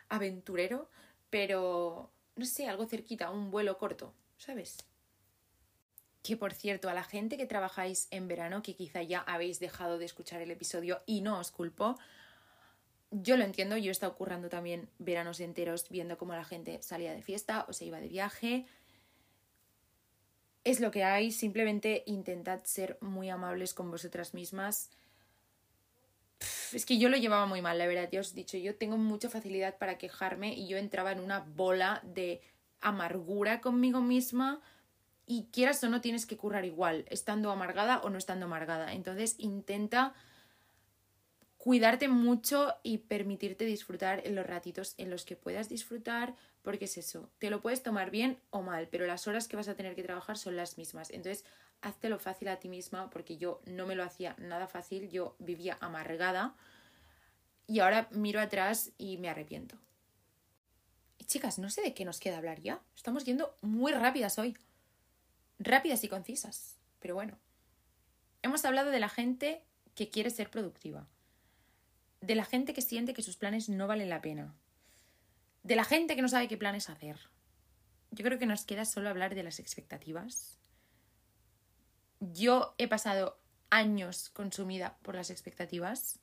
aventurero, 0.08 0.88
pero 1.28 2.10
no 2.36 2.46
sé, 2.46 2.68
algo 2.68 2.86
cerquita, 2.86 3.30
un 3.30 3.50
vuelo 3.50 3.76
corto, 3.76 4.14
¿sabes? 4.38 4.78
Que 6.22 6.36
por 6.36 6.54
cierto, 6.54 6.88
a 6.88 6.94
la 6.94 7.02
gente 7.02 7.36
que 7.36 7.46
trabajáis 7.46 8.06
en 8.10 8.28
verano, 8.28 8.62
que 8.62 8.74
quizá 8.74 9.02
ya 9.02 9.20
habéis 9.20 9.58
dejado 9.58 9.98
de 9.98 10.04
escuchar 10.04 10.40
el 10.40 10.52
episodio 10.52 11.02
y 11.04 11.20
no 11.20 11.38
os 11.40 11.50
culpo, 11.50 11.98
yo 13.10 13.36
lo 13.36 13.44
entiendo, 13.44 13.76
yo 13.76 13.88
he 13.88 13.92
estado 13.92 14.14
currando 14.14 14.48
también 14.48 14.88
veranos 14.98 15.40
enteros 15.40 15.88
viendo 15.88 16.16
cómo 16.16 16.34
la 16.34 16.44
gente 16.44 16.80
salía 16.82 17.12
de 17.12 17.22
fiesta 17.22 17.64
o 17.68 17.72
se 17.72 17.86
iba 17.86 18.00
de 18.00 18.08
viaje. 18.08 18.66
Es 20.62 20.80
lo 20.80 20.90
que 20.90 21.02
hay, 21.04 21.32
simplemente 21.32 22.04
intentad 22.06 22.62
ser 22.64 22.98
muy 23.00 23.30
amables 23.30 23.74
con 23.74 23.90
vosotras 23.90 24.34
mismas. 24.34 24.90
Es 26.74 26.86
que 26.86 26.98
yo 26.98 27.08
lo 27.08 27.16
llevaba 27.16 27.46
muy 27.46 27.62
mal, 27.62 27.78
la 27.78 27.86
verdad, 27.86 28.08
ya 28.10 28.20
os 28.20 28.32
he 28.32 28.36
dicho, 28.36 28.56
yo 28.56 28.76
tengo 28.76 28.96
mucha 28.96 29.28
facilidad 29.28 29.78
para 29.78 29.98
quejarme 29.98 30.54
y 30.54 30.68
yo 30.68 30.76
entraba 30.76 31.12
en 31.12 31.20
una 31.20 31.40
bola 31.40 32.02
de 32.04 32.40
amargura 32.80 33.60
conmigo 33.60 34.00
misma 34.00 34.60
y 35.26 35.48
quieras 35.52 35.82
o 35.84 35.88
no 35.88 36.00
tienes 36.00 36.26
que 36.26 36.36
currar 36.36 36.64
igual, 36.64 37.04
estando 37.10 37.50
amargada 37.50 37.98
o 37.98 38.10
no 38.10 38.18
estando 38.18 38.46
amargada. 38.46 38.94
Entonces 38.94 39.34
intenta 39.38 40.14
cuidarte 41.58 42.08
mucho 42.08 42.74
y 42.82 42.98
permitirte 42.98 43.66
disfrutar 43.66 44.22
en 44.24 44.34
los 44.34 44.46
ratitos 44.46 44.94
en 44.96 45.10
los 45.10 45.24
que 45.24 45.36
puedas 45.36 45.68
disfrutar, 45.68 46.34
porque 46.62 46.86
es 46.86 46.96
eso, 46.96 47.30
te 47.38 47.50
lo 47.50 47.60
puedes 47.60 47.82
tomar 47.82 48.10
bien 48.10 48.38
o 48.50 48.62
mal, 48.62 48.88
pero 48.88 49.06
las 49.06 49.26
horas 49.26 49.48
que 49.48 49.56
vas 49.56 49.68
a 49.68 49.74
tener 49.74 49.94
que 49.94 50.02
trabajar 50.02 50.38
son 50.38 50.56
las 50.56 50.78
mismas. 50.78 51.10
Entonces, 51.10 51.44
lo 52.02 52.18
fácil 52.18 52.48
a 52.48 52.58
ti 52.58 52.68
misma, 52.68 53.10
porque 53.10 53.36
yo 53.36 53.60
no 53.66 53.86
me 53.86 53.94
lo 53.94 54.04
hacía 54.04 54.34
nada 54.38 54.66
fácil, 54.66 55.10
yo 55.10 55.36
vivía 55.38 55.78
amargada 55.80 56.54
y 57.66 57.80
ahora 57.80 58.08
miro 58.10 58.40
atrás 58.40 58.92
y 58.98 59.16
me 59.18 59.28
arrepiento. 59.28 59.76
Y 61.18 61.24
chicas, 61.24 61.58
no 61.58 61.70
sé 61.70 61.82
de 61.82 61.94
qué 61.94 62.04
nos 62.04 62.20
queda 62.20 62.38
hablar 62.38 62.60
ya. 62.60 62.80
Estamos 62.96 63.24
yendo 63.24 63.56
muy 63.60 63.92
rápidas 63.92 64.38
hoy. 64.38 64.56
Rápidas 65.58 66.04
y 66.04 66.08
concisas. 66.08 66.76
Pero 67.00 67.14
bueno. 67.14 67.38
Hemos 68.42 68.64
hablado 68.64 68.90
de 68.90 69.00
la 69.00 69.08
gente 69.08 69.64
que 69.94 70.08
quiere 70.08 70.30
ser 70.30 70.50
productiva 70.50 71.08
de 72.20 72.34
la 72.34 72.44
gente 72.44 72.74
que 72.74 72.82
siente 72.82 73.14
que 73.14 73.22
sus 73.22 73.36
planes 73.36 73.68
no 73.68 73.86
valen 73.86 74.08
la 74.08 74.20
pena, 74.20 74.54
de 75.62 75.76
la 75.76 75.84
gente 75.84 76.16
que 76.16 76.22
no 76.22 76.28
sabe 76.28 76.48
qué 76.48 76.56
planes 76.56 76.88
hacer. 76.90 77.18
Yo 78.10 78.24
creo 78.24 78.38
que 78.38 78.46
nos 78.46 78.64
queda 78.64 78.84
solo 78.84 79.08
hablar 79.08 79.34
de 79.34 79.42
las 79.42 79.60
expectativas. 79.60 80.58
Yo 82.20 82.74
he 82.78 82.88
pasado 82.88 83.38
años 83.70 84.30
consumida 84.30 84.98
por 85.02 85.14
las 85.14 85.30
expectativas. 85.30 86.18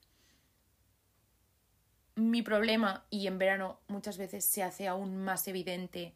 Mi 2.15 2.41
problema, 2.41 3.05
y 3.09 3.27
en 3.27 3.37
verano 3.37 3.79
muchas 3.87 4.17
veces 4.17 4.45
se 4.45 4.63
hace 4.63 4.87
aún 4.87 5.17
más 5.17 5.47
evidente, 5.47 6.15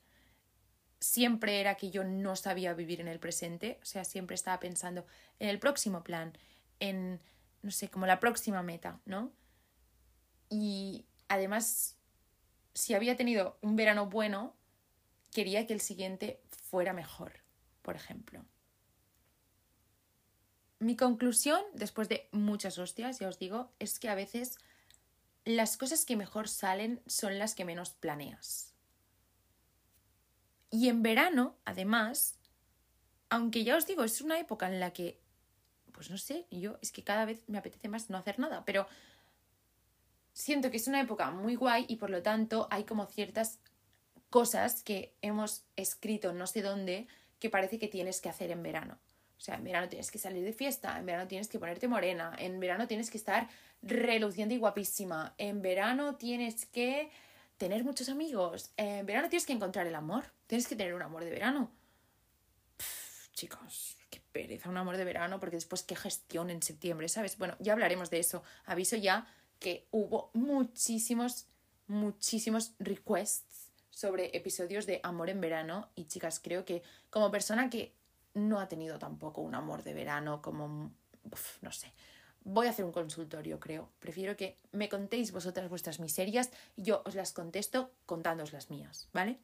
siempre 0.99 1.59
era 1.59 1.75
que 1.75 1.91
yo 1.91 2.03
no 2.03 2.35
sabía 2.35 2.73
vivir 2.73 3.01
en 3.01 3.07
el 3.07 3.19
presente, 3.19 3.79
o 3.81 3.85
sea, 3.85 4.03
siempre 4.03 4.35
estaba 4.35 4.59
pensando 4.59 5.05
en 5.39 5.49
el 5.49 5.59
próximo 5.59 6.03
plan, 6.03 6.37
en, 6.79 7.21
no 7.61 7.71
sé, 7.71 7.89
como 7.89 8.05
la 8.05 8.19
próxima 8.19 8.63
meta, 8.63 8.99
¿no? 9.05 9.31
Y 10.49 11.05
además, 11.27 11.97
si 12.73 12.93
había 12.93 13.15
tenido 13.15 13.57
un 13.61 13.75
verano 13.75 14.07
bueno, 14.07 14.55
quería 15.31 15.67
que 15.67 15.73
el 15.73 15.81
siguiente 15.81 16.41
fuera 16.49 16.93
mejor, 16.93 17.33
por 17.81 17.95
ejemplo. 17.95 18.45
Mi 20.79 20.95
conclusión, 20.95 21.61
después 21.73 22.07
de 22.07 22.29
muchas 22.31 22.77
hostias, 22.77 23.19
ya 23.19 23.27
os 23.27 23.37
digo, 23.37 23.71
es 23.79 23.99
que 23.99 24.09
a 24.09 24.15
veces 24.15 24.57
las 25.43 25.77
cosas 25.77 26.05
que 26.05 26.15
mejor 26.15 26.47
salen 26.47 27.01
son 27.05 27.37
las 27.37 27.53
que 27.53 27.65
menos 27.65 27.91
planeas. 27.91 28.73
Y 30.71 30.87
en 30.87 31.01
verano, 31.01 31.57
además, 31.65 32.39
aunque 33.29 33.63
ya 33.63 33.75
os 33.75 33.87
digo, 33.87 34.03
es 34.03 34.21
una 34.21 34.39
época 34.39 34.67
en 34.67 34.79
la 34.79 34.91
que, 34.91 35.19
pues 35.91 36.09
no 36.09 36.17
sé, 36.17 36.45
yo 36.49 36.77
es 36.81 36.91
que 36.91 37.03
cada 37.03 37.25
vez 37.25 37.43
me 37.47 37.57
apetece 37.57 37.89
más 37.89 38.09
no 38.09 38.17
hacer 38.17 38.39
nada, 38.39 38.63
pero 38.65 38.87
siento 40.33 40.71
que 40.71 40.77
es 40.77 40.87
una 40.87 41.01
época 41.01 41.31
muy 41.31 41.55
guay 41.55 41.85
y 41.89 41.97
por 41.97 42.09
lo 42.09 42.21
tanto 42.21 42.67
hay 42.71 42.85
como 42.85 43.05
ciertas 43.07 43.59
cosas 44.29 44.83
que 44.83 45.13
hemos 45.21 45.65
escrito 45.75 46.33
no 46.33 46.47
sé 46.47 46.61
dónde 46.61 47.07
que 47.39 47.49
parece 47.49 47.79
que 47.79 47.87
tienes 47.87 48.21
que 48.21 48.29
hacer 48.29 48.51
en 48.51 48.63
verano. 48.63 48.99
O 49.39 49.41
sea, 49.41 49.55
en 49.55 49.63
verano 49.63 49.87
tienes 49.87 50.11
que 50.11 50.19
salir 50.19 50.43
de 50.43 50.51
fiesta, 50.51 50.99
en 50.99 51.05
verano 51.05 51.25
tienes 51.25 51.47
que 51.47 51.59
ponerte 51.59 51.87
morena, 51.87 52.35
en 52.37 52.59
verano 52.59 52.87
tienes 52.87 53.09
que 53.09 53.17
estar 53.17 53.47
reluciente 53.81 54.53
y 54.53 54.57
guapísima, 54.57 55.33
en 55.37 55.61
verano 55.61 56.15
tienes 56.15 56.65
que 56.65 57.09
tener 57.57 57.85
muchos 57.85 58.09
amigos, 58.09 58.71
en 58.75 59.05
verano 59.05 59.29
tienes 59.29 59.45
que 59.45 59.53
encontrar 59.53 59.87
el 59.87 59.95
amor, 59.95 60.25
tienes 60.45 60.67
que 60.67 60.75
tener 60.75 60.93
un 60.93 61.03
amor 61.03 61.23
de 61.23 61.29
verano. 61.29 61.71
chicos, 63.33 63.95
qué 64.09 64.19
pereza 64.33 64.69
un 64.69 64.75
amor 64.75 64.97
de 64.97 65.05
verano, 65.05 65.39
porque 65.39 65.55
después 65.55 65.83
qué 65.83 65.95
gestión 65.95 66.49
en 66.49 66.61
septiembre, 66.61 67.07
¿sabes? 67.07 67.37
Bueno, 67.37 67.55
ya 67.59 67.71
hablaremos 67.71 68.09
de 68.09 68.19
eso. 68.19 68.43
Aviso 68.65 68.97
ya 68.97 69.25
que 69.59 69.87
hubo 69.91 70.31
muchísimos, 70.33 71.47
muchísimos 71.87 72.73
requests 72.79 73.69
sobre 73.89 74.35
episodios 74.35 74.85
de 74.85 74.99
amor 75.03 75.29
en 75.29 75.39
verano 75.39 75.89
y 75.95 76.05
chicas, 76.05 76.41
creo 76.41 76.65
que 76.65 76.83
como 77.09 77.31
persona 77.31 77.69
que 77.69 77.98
no 78.33 78.59
ha 78.59 78.67
tenido 78.67 78.99
tampoco 78.99 79.41
un 79.41 79.55
amor 79.55 79.83
de 79.83 79.93
verano 79.93 80.41
como, 80.41 80.91
no 81.61 81.71
sé, 81.71 81.93
voy 82.43 82.67
a 82.67 82.71
hacer 82.71 82.85
un 82.85 82.91
consultorio, 82.91 83.59
creo. 83.59 83.89
Prefiero 83.99 84.35
que 84.35 84.57
me 84.71 84.89
contéis 84.89 85.31
vosotras 85.31 85.69
vuestras 85.69 85.99
miserias 85.99 86.51
y 86.75 86.83
yo 86.83 87.01
os 87.05 87.15
las 87.15 87.33
contesto 87.33 87.91
contándoos 88.05 88.53
las 88.53 88.69
mías, 88.69 89.09
¿vale? 89.13 89.39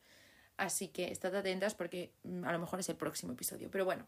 Así 0.58 0.88
que 0.88 1.12
estad 1.12 1.36
atentas 1.36 1.76
porque 1.76 2.14
mm, 2.24 2.46
a 2.46 2.52
lo 2.52 2.60
mejor 2.60 2.80
es 2.80 2.90
el 2.90 2.96
próximo 2.96 3.34
episodio. 3.34 3.70
Pero 3.70 3.86
bueno, 3.86 4.08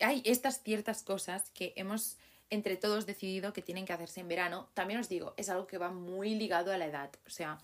hay 0.00 0.22
estas 0.24 0.62
ciertas 0.62 1.02
cosas 1.02 1.50
que 1.50 1.72
hemos 1.76 2.16
entre 2.48 2.76
todos 2.76 3.06
decidido 3.06 3.52
que 3.52 3.62
tienen 3.62 3.84
que 3.84 3.92
hacerse 3.92 4.20
en 4.20 4.28
verano. 4.28 4.68
También 4.74 5.00
os 5.00 5.08
digo, 5.08 5.34
es 5.36 5.48
algo 5.48 5.66
que 5.66 5.78
va 5.78 5.90
muy 5.90 6.34
ligado 6.34 6.72
a 6.72 6.78
la 6.78 6.86
edad. 6.86 7.10
O 7.26 7.30
sea, 7.30 7.58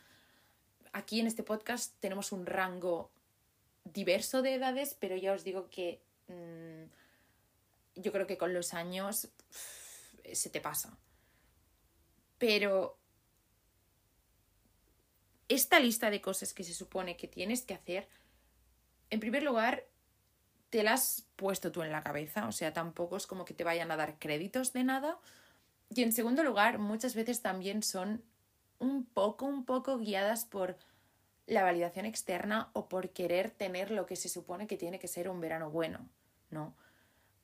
aquí 0.92 1.20
en 1.20 1.28
este 1.28 1.44
podcast 1.44 1.94
tenemos 2.00 2.32
un 2.32 2.46
rango 2.46 3.10
diverso 3.84 4.42
de 4.42 4.54
edades, 4.54 4.96
pero 4.98 5.16
ya 5.16 5.32
os 5.32 5.44
digo 5.44 5.68
que 5.70 6.00
mm, 6.28 8.00
yo 8.00 8.12
creo 8.12 8.26
que 8.26 8.38
con 8.38 8.54
los 8.54 8.74
años 8.74 9.28
se 10.32 10.50
te 10.50 10.60
pasa. 10.60 10.96
Pero 12.38 12.98
esta 15.48 15.78
lista 15.78 16.10
de 16.10 16.20
cosas 16.20 16.54
que 16.54 16.64
se 16.64 16.74
supone 16.74 17.16
que 17.16 17.28
tienes 17.28 17.62
que 17.62 17.74
hacer, 17.74 18.08
en 19.10 19.20
primer 19.20 19.42
lugar, 19.42 19.84
te 20.70 20.82
la 20.82 20.94
has 20.94 21.26
puesto 21.36 21.70
tú 21.70 21.82
en 21.82 21.92
la 21.92 22.02
cabeza, 22.02 22.48
o 22.48 22.52
sea, 22.52 22.72
tampoco 22.72 23.16
es 23.16 23.26
como 23.26 23.44
que 23.44 23.52
te 23.52 23.64
vayan 23.64 23.90
a 23.90 23.96
dar 23.96 24.18
créditos 24.18 24.72
de 24.72 24.84
nada. 24.84 25.18
Y 25.90 26.02
en 26.02 26.12
segundo 26.12 26.42
lugar, 26.42 26.78
muchas 26.78 27.14
veces 27.14 27.42
también 27.42 27.82
son 27.82 28.24
un 28.78 29.04
poco, 29.04 29.44
un 29.44 29.66
poco 29.66 29.98
guiadas 29.98 30.46
por 30.46 30.78
la 31.46 31.62
validación 31.62 32.06
externa 32.06 32.70
o 32.72 32.88
por 32.88 33.10
querer 33.10 33.50
tener 33.50 33.90
lo 33.90 34.06
que 34.06 34.16
se 34.16 34.28
supone 34.28 34.66
que 34.66 34.76
tiene 34.76 34.98
que 34.98 35.08
ser 35.08 35.28
un 35.28 35.40
verano 35.40 35.70
bueno, 35.70 36.08
¿no? 36.50 36.74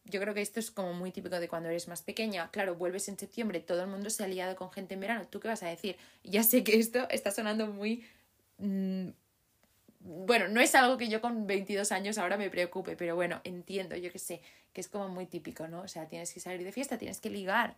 Yo 0.04 0.20
creo 0.20 0.32
que 0.32 0.40
esto 0.40 0.58
es 0.58 0.70
como 0.70 0.94
muy 0.94 1.12
típico 1.12 1.38
de 1.38 1.48
cuando 1.48 1.68
eres 1.68 1.86
más 1.86 2.00
pequeña. 2.00 2.50
Claro, 2.50 2.76
vuelves 2.76 3.08
en 3.08 3.18
septiembre, 3.18 3.60
todo 3.60 3.82
el 3.82 3.88
mundo 3.88 4.08
se 4.08 4.24
ha 4.24 4.28
liado 4.28 4.56
con 4.56 4.70
gente 4.72 4.94
en 4.94 5.00
verano. 5.00 5.26
¿Tú 5.28 5.38
qué 5.38 5.48
vas 5.48 5.62
a 5.62 5.68
decir? 5.68 5.96
Ya 6.24 6.42
sé 6.42 6.64
que 6.64 6.78
esto 6.78 7.06
está 7.10 7.30
sonando 7.30 7.66
muy 7.66 8.06
mm, 8.56 9.08
bueno, 10.00 10.48
no 10.48 10.60
es 10.60 10.74
algo 10.74 10.96
que 10.96 11.08
yo 11.08 11.20
con 11.20 11.46
22 11.46 11.92
años 11.92 12.18
ahora 12.18 12.36
me 12.36 12.50
preocupe, 12.50 12.96
pero 12.96 13.14
bueno, 13.16 13.40
entiendo, 13.44 13.96
yo 13.96 14.12
que 14.12 14.18
sé, 14.18 14.40
que 14.72 14.80
es 14.80 14.88
como 14.88 15.08
muy 15.08 15.26
típico, 15.26 15.68
¿no? 15.68 15.82
O 15.82 15.88
sea, 15.88 16.06
tienes 16.06 16.32
que 16.32 16.40
salir 16.40 16.64
de 16.64 16.72
fiesta, 16.72 16.98
tienes 16.98 17.20
que 17.20 17.30
ligar. 17.30 17.76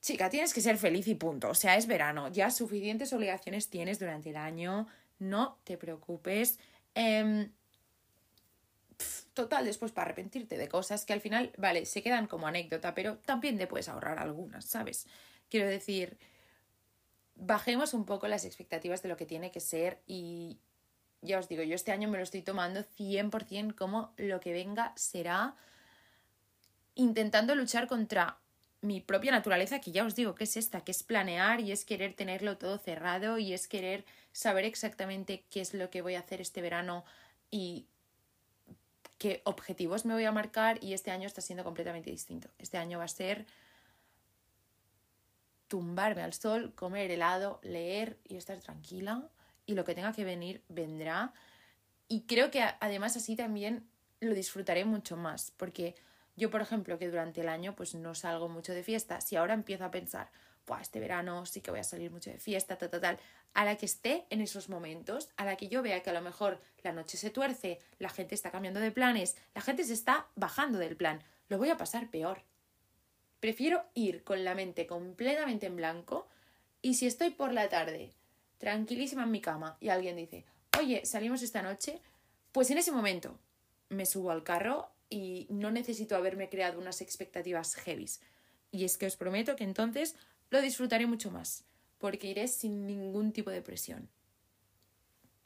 Chica, 0.00 0.30
tienes 0.30 0.54
que 0.54 0.60
ser 0.60 0.78
feliz 0.78 1.08
y 1.08 1.14
punto. 1.14 1.50
O 1.50 1.54
sea, 1.54 1.76
es 1.76 1.86
verano, 1.86 2.28
ya 2.28 2.50
suficientes 2.50 3.12
obligaciones 3.12 3.68
tienes 3.68 3.98
durante 3.98 4.30
el 4.30 4.36
año, 4.36 4.86
no 5.18 5.58
te 5.64 5.76
preocupes. 5.76 6.58
Em, 6.94 7.50
total, 9.34 9.64
después 9.64 9.92
para 9.92 10.06
arrepentirte 10.06 10.56
de 10.56 10.68
cosas 10.68 11.04
que 11.04 11.12
al 11.12 11.20
final, 11.20 11.52
vale, 11.58 11.84
se 11.84 12.02
quedan 12.02 12.26
como 12.26 12.46
anécdota, 12.46 12.94
pero 12.94 13.18
también 13.18 13.58
te 13.58 13.66
puedes 13.66 13.88
ahorrar 13.88 14.18
algunas, 14.18 14.64
¿sabes? 14.64 15.06
Quiero 15.48 15.66
decir, 15.68 16.18
bajemos 17.34 17.94
un 17.94 18.04
poco 18.04 18.28
las 18.28 18.44
expectativas 18.44 19.02
de 19.02 19.08
lo 19.08 19.16
que 19.16 19.26
tiene 19.26 19.50
que 19.50 19.60
ser 19.60 20.00
y, 20.06 20.58
ya 21.22 21.38
os 21.38 21.48
digo, 21.48 21.62
yo 21.62 21.74
este 21.74 21.92
año 21.92 22.08
me 22.08 22.18
lo 22.18 22.24
estoy 22.24 22.42
tomando 22.42 22.82
100% 22.82 23.74
como 23.74 24.12
lo 24.16 24.40
que 24.40 24.52
venga 24.52 24.92
será 24.96 25.56
intentando 26.94 27.54
luchar 27.54 27.86
contra 27.86 28.38
mi 28.80 29.00
propia 29.00 29.32
naturaleza, 29.32 29.80
que 29.80 29.90
ya 29.90 30.04
os 30.04 30.14
digo 30.14 30.34
que 30.34 30.44
es 30.44 30.56
esta, 30.56 30.82
que 30.82 30.92
es 30.92 31.02
planear 31.02 31.60
y 31.60 31.72
es 31.72 31.84
querer 31.84 32.14
tenerlo 32.14 32.58
todo 32.58 32.78
cerrado 32.78 33.38
y 33.38 33.52
es 33.52 33.66
querer 33.66 34.04
saber 34.32 34.64
exactamente 34.64 35.44
qué 35.50 35.60
es 35.60 35.74
lo 35.74 35.90
que 35.90 36.02
voy 36.02 36.14
a 36.14 36.20
hacer 36.20 36.40
este 36.40 36.62
verano 36.62 37.04
y 37.50 37.86
qué 39.18 39.42
objetivos 39.44 40.04
me 40.04 40.14
voy 40.14 40.24
a 40.24 40.32
marcar 40.32 40.82
y 40.82 40.92
este 40.92 41.10
año 41.10 41.26
está 41.26 41.40
siendo 41.40 41.64
completamente 41.64 42.10
distinto. 42.10 42.48
Este 42.58 42.78
año 42.78 42.98
va 42.98 43.04
a 43.04 43.08
ser 43.08 43.46
tumbarme 45.66 46.22
al 46.22 46.32
sol, 46.32 46.72
comer 46.74 47.10
helado, 47.10 47.60
leer 47.62 48.16
y 48.24 48.36
estar 48.36 48.58
tranquila 48.60 49.28
y 49.66 49.74
lo 49.74 49.84
que 49.84 49.94
tenga 49.94 50.12
que 50.12 50.24
venir 50.24 50.62
vendrá. 50.68 51.32
Y 52.06 52.22
creo 52.22 52.50
que 52.50 52.62
además 52.62 53.16
así 53.16 53.36
también 53.36 53.86
lo 54.20 54.34
disfrutaré 54.34 54.84
mucho 54.84 55.16
más, 55.16 55.52
porque 55.56 55.94
yo, 56.38 56.50
por 56.50 56.62
ejemplo, 56.62 56.98
que 56.98 57.08
durante 57.08 57.40
el 57.40 57.48
año 57.48 57.74
pues 57.74 57.94
no 57.94 58.14
salgo 58.14 58.48
mucho 58.48 58.72
de 58.72 58.84
fiesta, 58.84 59.20
si 59.20 59.36
ahora 59.36 59.54
empiezo 59.54 59.84
a 59.84 59.90
pensar, 59.90 60.30
pues 60.64 60.82
este 60.82 61.00
verano 61.00 61.44
sí 61.46 61.60
que 61.60 61.70
voy 61.70 61.80
a 61.80 61.84
salir 61.84 62.10
mucho 62.10 62.30
de 62.30 62.38
fiesta, 62.38 62.78
tal, 62.78 62.90
tal, 62.90 63.00
tal, 63.00 63.18
a 63.54 63.64
la 63.64 63.76
que 63.76 63.86
esté 63.86 64.24
en 64.30 64.40
esos 64.40 64.68
momentos, 64.68 65.30
a 65.36 65.44
la 65.44 65.56
que 65.56 65.68
yo 65.68 65.82
vea 65.82 66.02
que 66.02 66.10
a 66.10 66.12
lo 66.12 66.22
mejor 66.22 66.60
la 66.82 66.92
noche 66.92 67.18
se 67.18 67.30
tuerce, 67.30 67.80
la 67.98 68.08
gente 68.08 68.34
está 68.34 68.50
cambiando 68.52 68.78
de 68.78 68.92
planes, 68.92 69.36
la 69.54 69.62
gente 69.62 69.82
se 69.82 69.94
está 69.94 70.28
bajando 70.36 70.78
del 70.78 70.96
plan, 70.96 71.22
lo 71.48 71.58
voy 71.58 71.70
a 71.70 71.76
pasar 71.76 72.08
peor. 72.08 72.42
Prefiero 73.40 73.84
ir 73.94 74.22
con 74.22 74.44
la 74.44 74.54
mente 74.54 74.86
completamente 74.86 75.66
en 75.66 75.76
blanco 75.76 76.28
y 76.82 76.94
si 76.94 77.06
estoy 77.06 77.30
por 77.30 77.52
la 77.52 77.68
tarde 77.68 78.12
tranquilísima 78.58 79.24
en 79.24 79.30
mi 79.32 79.40
cama 79.40 79.76
y 79.80 79.88
alguien 79.88 80.16
dice, 80.16 80.44
oye, 80.78 81.04
salimos 81.04 81.42
esta 81.42 81.62
noche, 81.62 82.00
pues 82.52 82.70
en 82.70 82.78
ese 82.78 82.92
momento 82.92 83.38
me 83.88 84.06
subo 84.06 84.30
al 84.30 84.44
carro 84.44 84.90
y 85.10 85.46
no 85.50 85.70
necesito 85.70 86.16
haberme 86.16 86.48
creado 86.48 86.78
unas 86.78 87.00
expectativas 87.00 87.74
heavies. 87.74 88.20
Y 88.70 88.84
es 88.84 88.98
que 88.98 89.06
os 89.06 89.16
prometo 89.16 89.56
que 89.56 89.64
entonces 89.64 90.14
lo 90.50 90.60
disfrutaré 90.60 91.06
mucho 91.06 91.30
más, 91.30 91.64
porque 91.98 92.28
iré 92.28 92.48
sin 92.48 92.86
ningún 92.86 93.32
tipo 93.32 93.50
de 93.50 93.62
presión. 93.62 94.08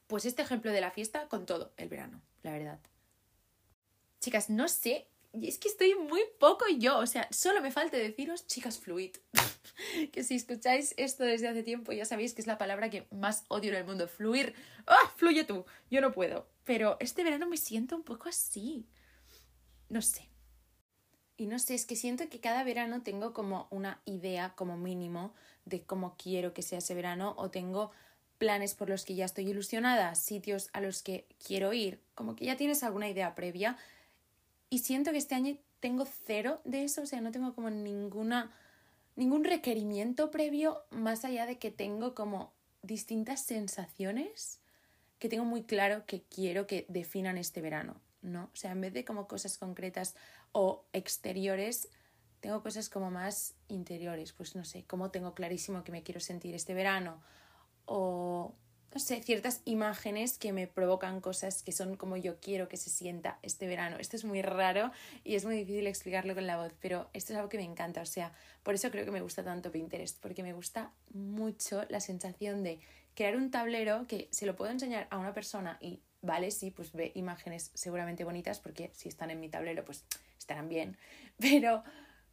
Pues 0.06 0.24
este 0.24 0.42
ejemplo 0.42 0.72
de 0.72 0.80
la 0.80 0.90
fiesta 0.90 1.28
con 1.28 1.46
todo 1.46 1.72
el 1.76 1.88
verano, 1.88 2.20
la 2.42 2.52
verdad. 2.52 2.80
Chicas, 4.20 4.50
no 4.50 4.68
sé, 4.68 5.08
es 5.40 5.58
que 5.58 5.68
estoy 5.68 5.94
muy 5.94 6.20
poco 6.38 6.66
yo, 6.78 6.98
o 6.98 7.06
sea, 7.06 7.26
solo 7.30 7.62
me 7.62 7.70
falta 7.70 7.96
deciros 7.96 8.46
chicas 8.46 8.78
fluid. 8.78 9.16
que 10.12 10.22
si 10.24 10.34
escucháis 10.34 10.94
esto 10.96 11.24
desde 11.24 11.48
hace 11.48 11.62
tiempo 11.62 11.92
ya 11.92 12.04
sabéis 12.04 12.34
que 12.34 12.42
es 12.42 12.46
la 12.46 12.58
palabra 12.58 12.90
que 12.90 13.06
más 13.10 13.44
odio 13.48 13.70
en 13.70 13.78
el 13.78 13.84
mundo, 13.84 14.08
fluir. 14.08 14.54
¡Ah! 14.86 15.12
Fluye 15.16 15.44
tú, 15.44 15.64
yo 15.90 16.00
no 16.00 16.12
puedo. 16.12 16.46
Pero 16.64 16.96
este 17.00 17.24
verano 17.24 17.48
me 17.48 17.56
siento 17.56 17.96
un 17.96 18.02
poco 18.02 18.28
así. 18.28 18.86
No 19.92 20.00
sé. 20.00 20.26
Y 21.36 21.44
no 21.44 21.58
sé, 21.58 21.74
es 21.74 21.84
que 21.84 21.96
siento 21.96 22.30
que 22.30 22.40
cada 22.40 22.64
verano 22.64 23.02
tengo 23.02 23.34
como 23.34 23.68
una 23.70 24.00
idea 24.06 24.54
como 24.56 24.78
mínimo 24.78 25.34
de 25.66 25.82
cómo 25.82 26.16
quiero 26.16 26.54
que 26.54 26.62
sea 26.62 26.78
ese 26.78 26.94
verano 26.94 27.34
o 27.36 27.50
tengo 27.50 27.90
planes 28.38 28.74
por 28.74 28.88
los 28.88 29.04
que 29.04 29.14
ya 29.14 29.26
estoy 29.26 29.50
ilusionada, 29.50 30.14
sitios 30.14 30.70
a 30.72 30.80
los 30.80 31.02
que 31.02 31.26
quiero 31.46 31.74
ir, 31.74 32.00
como 32.14 32.36
que 32.36 32.46
ya 32.46 32.56
tienes 32.56 32.82
alguna 32.82 33.10
idea 33.10 33.34
previa 33.34 33.76
y 34.70 34.78
siento 34.78 35.10
que 35.10 35.18
este 35.18 35.34
año 35.34 35.58
tengo 35.80 36.06
cero 36.06 36.62
de 36.64 36.84
eso, 36.84 37.02
o 37.02 37.06
sea, 37.06 37.20
no 37.20 37.30
tengo 37.30 37.54
como 37.54 37.68
ninguna 37.68 38.50
ningún 39.14 39.44
requerimiento 39.44 40.30
previo 40.30 40.84
más 40.88 41.26
allá 41.26 41.44
de 41.44 41.58
que 41.58 41.70
tengo 41.70 42.14
como 42.14 42.54
distintas 42.80 43.42
sensaciones 43.42 44.58
que 45.18 45.28
tengo 45.28 45.44
muy 45.44 45.64
claro 45.64 46.06
que 46.06 46.22
quiero 46.22 46.66
que 46.66 46.86
definan 46.88 47.36
este 47.36 47.60
verano, 47.60 48.00
¿no? 48.22 48.44
O 48.44 48.56
sea, 48.56 48.72
en 48.72 48.80
vez 48.80 48.92
de 48.92 49.04
como 49.04 49.28
cosas 49.28 49.58
concretas 49.58 50.14
o 50.52 50.86
exteriores, 50.92 51.88
tengo 52.40 52.62
cosas 52.62 52.88
como 52.88 53.10
más 53.10 53.54
interiores, 53.68 54.32
pues 54.32 54.56
no 54.56 54.64
sé, 54.64 54.84
cómo 54.84 55.10
tengo 55.10 55.34
clarísimo 55.34 55.84
que 55.84 55.92
me 55.92 56.02
quiero 56.02 56.20
sentir 56.20 56.54
este 56.54 56.74
verano 56.74 57.20
o 57.84 58.54
no 58.94 59.00
sé, 59.00 59.22
ciertas 59.22 59.62
imágenes 59.64 60.36
que 60.36 60.52
me 60.52 60.66
provocan 60.66 61.22
cosas 61.22 61.62
que 61.62 61.72
son 61.72 61.96
como 61.96 62.18
yo 62.18 62.38
quiero 62.40 62.68
que 62.68 62.76
se 62.76 62.90
sienta 62.90 63.38
este 63.42 63.66
verano. 63.66 63.96
Esto 63.98 64.16
es 64.16 64.24
muy 64.24 64.42
raro 64.42 64.90
y 65.24 65.34
es 65.34 65.46
muy 65.46 65.56
difícil 65.56 65.86
explicarlo 65.86 66.34
con 66.34 66.46
la 66.46 66.58
voz, 66.58 66.74
pero 66.78 67.08
esto 67.14 67.32
es 67.32 67.38
algo 67.38 67.48
que 67.48 67.56
me 67.56 67.64
encanta. 67.64 68.02
O 68.02 68.06
sea, 68.06 68.32
por 68.62 68.74
eso 68.74 68.90
creo 68.90 69.06
que 69.06 69.10
me 69.10 69.22
gusta 69.22 69.42
tanto 69.42 69.72
Pinterest, 69.72 70.20
porque 70.20 70.42
me 70.42 70.52
gusta 70.52 70.92
mucho 71.14 71.84
la 71.88 72.00
sensación 72.00 72.62
de 72.62 72.80
crear 73.14 73.36
un 73.36 73.50
tablero 73.50 74.06
que 74.06 74.28
se 74.30 74.44
lo 74.44 74.56
puedo 74.56 74.70
enseñar 74.70 75.06
a 75.10 75.16
una 75.16 75.32
persona 75.32 75.78
y, 75.80 76.02
vale, 76.22 76.50
sí, 76.50 76.70
pues 76.70 76.92
ve 76.92 77.12
imágenes 77.14 77.70
seguramente 77.74 78.24
bonitas, 78.24 78.60
porque 78.60 78.90
si 78.94 79.08
están 79.08 79.30
en 79.30 79.40
mi 79.40 79.48
tablero, 79.48 79.84
pues 79.84 80.04
estarán 80.38 80.68
bien, 80.68 80.96
pero 81.38 81.84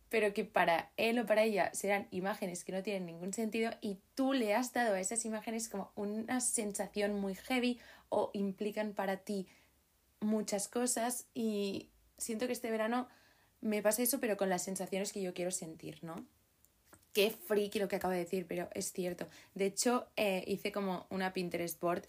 pero 0.09 0.33
que 0.33 0.43
para 0.43 0.91
él 0.97 1.19
o 1.19 1.25
para 1.25 1.43
ella 1.43 1.71
serán 1.73 2.07
imágenes 2.09 2.63
que 2.63 2.71
no 2.71 2.81
tienen 2.81 3.05
ningún 3.05 3.31
sentido 3.31 3.71
y 3.79 3.99
tú 4.15 4.33
le 4.33 4.55
has 4.55 4.73
dado 4.73 4.95
a 4.95 4.99
esas 4.99 5.23
imágenes 5.23 5.69
como 5.69 5.91
una 5.95 6.41
sensación 6.41 7.13
muy 7.19 7.35
heavy 7.35 7.79
o 8.09 8.31
implican 8.33 8.93
para 8.93 9.17
ti 9.17 9.47
muchas 10.19 10.67
cosas 10.67 11.27
y 11.35 11.89
siento 12.17 12.47
que 12.47 12.53
este 12.53 12.71
verano 12.71 13.07
me 13.61 13.83
pasa 13.83 14.01
eso 14.01 14.19
pero 14.19 14.35
con 14.35 14.49
las 14.49 14.63
sensaciones 14.63 15.13
que 15.13 15.21
yo 15.21 15.35
quiero 15.35 15.51
sentir, 15.51 16.03
¿no? 16.03 16.15
Qué 17.13 17.31
friki 17.31 17.79
lo 17.79 17.87
que 17.87 17.95
acabo 17.95 18.13
de 18.13 18.19
decir, 18.19 18.45
pero 18.47 18.69
es 18.73 18.91
cierto. 18.91 19.27
De 19.55 19.65
hecho, 19.65 20.07
eh, 20.15 20.43
hice 20.47 20.71
como 20.71 21.07
una 21.09 21.33
Pinterest 21.33 21.79
board. 21.79 22.03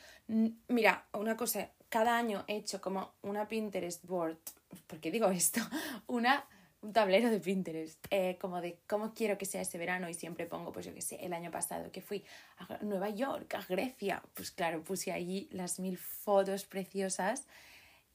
Mira, 0.68 1.06
una 1.12 1.36
cosa, 1.36 1.70
cada 1.88 2.16
año 2.16 2.44
he 2.46 2.56
hecho 2.56 2.80
como 2.80 3.14
una 3.22 3.48
Pinterest 3.48 4.04
board, 4.04 4.38
¿por 4.86 5.00
qué 5.00 5.10
digo 5.10 5.30
esto? 5.30 5.60
Una 6.06 6.46
un 6.82 6.92
tablero 6.92 7.30
de 7.30 7.40
Pinterest, 7.40 8.06
eh, 8.10 8.38
como 8.40 8.60
de 8.60 8.78
cómo 8.86 9.12
quiero 9.12 9.36
que 9.36 9.44
sea 9.44 9.60
ese 9.60 9.76
verano 9.76 10.08
y 10.08 10.14
siempre 10.14 10.46
pongo, 10.46 10.72
pues 10.72 10.86
yo 10.86 10.94
qué 10.94 11.02
sé, 11.02 11.16
el 11.16 11.32
año 11.32 11.50
pasado 11.50 11.92
que 11.92 12.00
fui 12.00 12.24
a 12.56 12.78
Nueva 12.82 13.10
York, 13.10 13.54
a 13.54 13.62
Grecia, 13.62 14.22
pues 14.34 14.50
claro, 14.50 14.82
puse 14.82 15.12
allí 15.12 15.48
las 15.52 15.78
mil 15.78 15.98
fotos 15.98 16.64
preciosas 16.64 17.46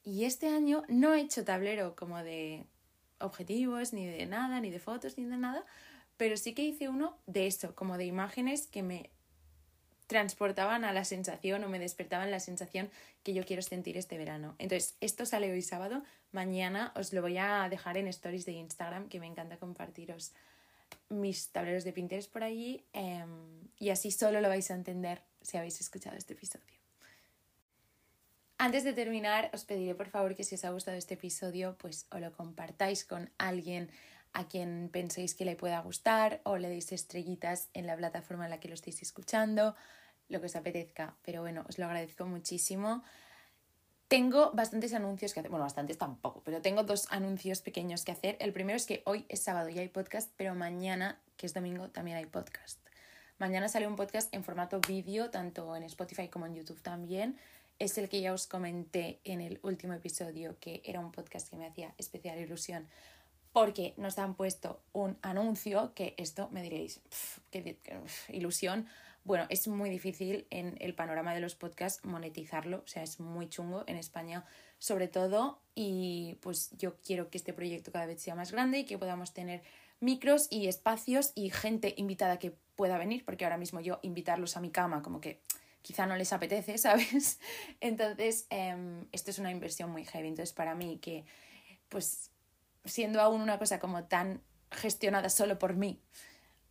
y 0.02 0.24
este 0.24 0.48
año 0.48 0.82
no 0.88 1.14
he 1.14 1.20
hecho 1.20 1.44
tablero 1.44 1.94
como 1.94 2.22
de 2.22 2.64
objetivos, 3.20 3.92
ni 3.92 4.06
de 4.06 4.26
nada, 4.26 4.60
ni 4.60 4.70
de 4.70 4.80
fotos, 4.80 5.16
ni 5.16 5.24
de 5.24 5.36
nada, 5.36 5.64
pero 6.16 6.36
sí 6.36 6.54
que 6.54 6.62
hice 6.62 6.88
uno 6.88 7.18
de 7.26 7.46
eso, 7.46 7.74
como 7.74 7.98
de 7.98 8.06
imágenes 8.06 8.66
que 8.66 8.82
me 8.82 9.10
transportaban 10.06 10.84
a 10.84 10.92
la 10.92 11.04
sensación 11.04 11.64
o 11.64 11.68
me 11.68 11.78
despertaban 11.78 12.30
la 12.30 12.40
sensación 12.40 12.90
que 13.22 13.34
yo 13.34 13.44
quiero 13.44 13.62
sentir 13.62 13.96
este 13.96 14.18
verano. 14.18 14.54
Entonces, 14.58 14.96
esto 15.00 15.26
sale 15.26 15.50
hoy 15.50 15.62
sábado, 15.62 16.02
mañana 16.32 16.92
os 16.94 17.12
lo 17.12 17.22
voy 17.22 17.38
a 17.38 17.68
dejar 17.68 17.96
en 17.96 18.06
stories 18.08 18.46
de 18.46 18.52
Instagram, 18.52 19.08
que 19.08 19.20
me 19.20 19.26
encanta 19.26 19.56
compartiros 19.56 20.32
mis 21.08 21.50
tableros 21.50 21.84
de 21.84 21.92
Pinterest 21.92 22.30
por 22.30 22.44
allí 22.44 22.84
em, 22.92 23.68
y 23.78 23.90
así 23.90 24.10
solo 24.10 24.40
lo 24.40 24.48
vais 24.48 24.70
a 24.70 24.74
entender 24.74 25.22
si 25.40 25.56
habéis 25.56 25.80
escuchado 25.80 26.16
este 26.16 26.34
episodio. 26.34 26.76
Antes 28.58 28.84
de 28.84 28.94
terminar, 28.94 29.50
os 29.52 29.64
pediré 29.64 29.94
por 29.94 30.08
favor 30.08 30.34
que 30.34 30.44
si 30.44 30.54
os 30.54 30.64
ha 30.64 30.70
gustado 30.70 30.96
este 30.96 31.14
episodio, 31.14 31.76
pues 31.78 32.06
o 32.10 32.18
lo 32.18 32.32
compartáis 32.32 33.04
con 33.04 33.30
alguien 33.38 33.90
a 34.36 34.46
quien 34.48 34.90
penséis 34.92 35.34
que 35.34 35.46
le 35.46 35.56
pueda 35.56 35.80
gustar 35.80 36.42
o 36.44 36.58
le 36.58 36.68
deis 36.68 36.92
estrellitas 36.92 37.70
en 37.72 37.86
la 37.86 37.96
plataforma 37.96 38.44
en 38.44 38.50
la 38.50 38.60
que 38.60 38.68
lo 38.68 38.74
estéis 38.74 39.00
escuchando, 39.00 39.74
lo 40.28 40.40
que 40.40 40.46
os 40.46 40.56
apetezca. 40.56 41.16
Pero 41.24 41.40
bueno, 41.40 41.64
os 41.66 41.78
lo 41.78 41.86
agradezco 41.86 42.26
muchísimo. 42.26 43.02
Tengo 44.08 44.52
bastantes 44.52 44.92
anuncios 44.92 45.32
que 45.32 45.40
hacer, 45.40 45.50
bueno, 45.50 45.64
bastantes 45.64 45.96
tampoco, 45.96 46.42
pero 46.44 46.60
tengo 46.60 46.82
dos 46.82 47.06
anuncios 47.10 47.62
pequeños 47.62 48.04
que 48.04 48.12
hacer. 48.12 48.36
El 48.38 48.52
primero 48.52 48.76
es 48.76 48.84
que 48.84 49.00
hoy 49.06 49.24
es 49.30 49.40
sábado 49.40 49.70
y 49.70 49.78
hay 49.78 49.88
podcast, 49.88 50.30
pero 50.36 50.54
mañana, 50.54 51.18
que 51.38 51.46
es 51.46 51.54
domingo, 51.54 51.88
también 51.88 52.18
hay 52.18 52.26
podcast. 52.26 52.78
Mañana 53.38 53.70
sale 53.70 53.86
un 53.86 53.96
podcast 53.96 54.32
en 54.34 54.44
formato 54.44 54.80
vídeo, 54.86 55.30
tanto 55.30 55.74
en 55.74 55.82
Spotify 55.84 56.28
como 56.28 56.44
en 56.44 56.56
YouTube 56.56 56.82
también. 56.82 57.38
Es 57.78 57.96
el 57.96 58.10
que 58.10 58.20
ya 58.20 58.34
os 58.34 58.46
comenté 58.46 59.18
en 59.24 59.40
el 59.40 59.60
último 59.62 59.94
episodio, 59.94 60.58
que 60.60 60.82
era 60.84 61.00
un 61.00 61.10
podcast 61.10 61.48
que 61.48 61.56
me 61.56 61.66
hacía 61.66 61.94
especial 61.96 62.38
ilusión 62.38 62.86
porque 63.56 63.94
nos 63.96 64.18
han 64.18 64.34
puesto 64.34 64.82
un 64.92 65.16
anuncio 65.22 65.94
que 65.94 66.12
esto 66.18 66.50
me 66.52 66.60
diréis, 66.60 67.00
qué, 67.50 67.78
ilusión. 68.28 68.86
Bueno, 69.24 69.46
es 69.48 69.66
muy 69.66 69.88
difícil 69.88 70.46
en 70.50 70.76
el 70.78 70.94
panorama 70.94 71.32
de 71.32 71.40
los 71.40 71.54
podcasts 71.54 72.04
monetizarlo, 72.04 72.82
o 72.84 72.86
sea, 72.86 73.02
es 73.02 73.18
muy 73.18 73.48
chungo 73.48 73.84
en 73.86 73.96
España 73.96 74.44
sobre 74.78 75.08
todo 75.08 75.58
y 75.74 76.36
pues 76.42 76.68
yo 76.76 76.98
quiero 77.00 77.30
que 77.30 77.38
este 77.38 77.54
proyecto 77.54 77.90
cada 77.90 78.04
vez 78.04 78.20
sea 78.20 78.34
más 78.34 78.52
grande 78.52 78.80
y 78.80 78.84
que 78.84 78.98
podamos 78.98 79.32
tener 79.32 79.62
micros 80.00 80.48
y 80.50 80.68
espacios 80.68 81.32
y 81.34 81.48
gente 81.48 81.94
invitada 81.96 82.38
que 82.38 82.52
pueda 82.74 82.98
venir, 82.98 83.24
porque 83.24 83.46
ahora 83.46 83.56
mismo 83.56 83.80
yo 83.80 84.00
invitarlos 84.02 84.58
a 84.58 84.60
mi 84.60 84.68
cama 84.68 85.00
como 85.00 85.22
que 85.22 85.40
quizá 85.80 86.04
no 86.04 86.16
les 86.16 86.34
apetece, 86.34 86.76
¿sabes? 86.86 87.40
Entonces, 87.80 88.48
em, 88.50 89.06
esto 89.12 89.30
es 89.30 89.38
una 89.38 89.50
inversión 89.50 89.88
muy 89.88 90.04
heavy, 90.04 90.28
entonces 90.28 90.52
para 90.52 90.74
mí 90.74 90.98
que 90.98 91.24
pues 91.88 92.32
siendo 92.86 93.20
aún 93.20 93.40
una 93.40 93.58
cosa 93.58 93.78
como 93.78 94.04
tan 94.04 94.40
gestionada 94.70 95.28
solo 95.28 95.58
por 95.58 95.74
mí, 95.74 96.00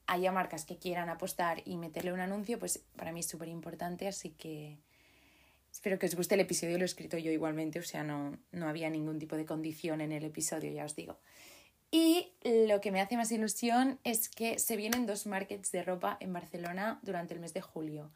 haya 0.08 0.32
marcas 0.32 0.66
que 0.66 0.78
quieran 0.78 1.10
apostar 1.10 1.62
y 1.66 1.78
meterle 1.78 2.14
un 2.14 2.20
anuncio, 2.20 2.60
pues 2.60 2.84
para 2.96 3.12
mí 3.12 3.22
es 3.22 3.28
súper 3.28 3.48
importante, 3.48 4.08
así 4.08 4.32
que 4.32 4.78
espero 5.72 6.00
que 6.00 6.06
os 6.06 6.16
guste 6.16 6.36
el 6.36 6.42
episodio, 6.42 6.78
lo 6.78 6.84
he 6.84 6.86
escrito 6.86 7.18
yo 7.18 7.32
igualmente, 7.32 7.80
o 7.80 7.84
sea, 7.84 8.04
no, 8.04 8.38
no 8.52 8.68
había 8.68 8.90
ningún 8.90 9.20
tipo 9.20 9.36
de 9.36 9.46
condición 9.46 10.02
en 10.02 10.12
el 10.12 10.24
episodio, 10.24 10.72
ya 10.72 10.86
os 10.86 10.96
digo. 10.96 11.18
Y 11.92 12.34
lo 12.44 12.82
que 12.82 12.92
me 12.92 13.02
hace 13.02 13.16
más 13.16 13.32
ilusión 13.32 14.00
es 14.04 14.28
que 14.28 14.60
se 14.60 14.76
vienen 14.76 15.06
dos 15.06 15.28
markets 15.28 15.72
de 15.72 15.84
ropa 15.84 16.18
en 16.20 16.34
Barcelona 16.34 17.00
durante 17.04 17.34
el 17.34 17.40
mes 17.40 17.54
de 17.54 17.62
julio. 17.62 18.12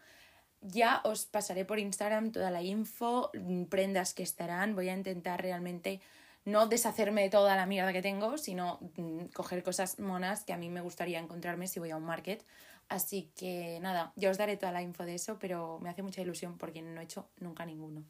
Ya 0.62 1.02
os 1.06 1.26
pasaré 1.26 1.64
por 1.64 1.80
Instagram 1.80 2.32
toda 2.32 2.52
la 2.52 2.62
info, 2.62 3.32
prendas 3.70 4.14
que 4.14 4.24
estarán, 4.24 4.76
voy 4.76 4.90
a 4.90 4.94
intentar 4.94 5.42
realmente 5.42 6.02
no 6.46 6.68
deshacerme 6.68 7.24
de 7.24 7.30
toda 7.30 7.56
la 7.56 7.66
mierda 7.66 7.94
que 7.94 8.02
tengo, 8.02 8.38
sino 8.38 8.80
mm, 8.96 9.26
coger 9.34 9.64
cosas 9.64 10.00
monas 10.00 10.44
que 10.44 10.54
a 10.54 10.58
mí 10.58 10.70
me 10.70 10.82
gustaría 10.82 11.20
encontrarme 11.20 11.68
si 11.68 11.80
voy 11.80 11.92
a 11.92 11.98
un 11.98 12.06
market. 12.06 12.46
Así 12.88 13.32
que 13.36 13.80
nada, 13.82 14.14
ya 14.16 14.32
os 14.32 14.38
daré 14.38 14.58
toda 14.58 14.72
la 14.72 14.82
info 14.82 15.06
de 15.06 15.16
eso, 15.16 15.38
pero 15.38 15.80
me 15.80 15.90
hace 15.90 16.02
mucha 16.02 16.22
ilusión 16.22 16.58
porque 16.58 16.82
no 16.82 17.02
he 17.02 17.04
hecho 17.04 17.30
nunca 17.40 17.66
ninguno. 17.66 18.04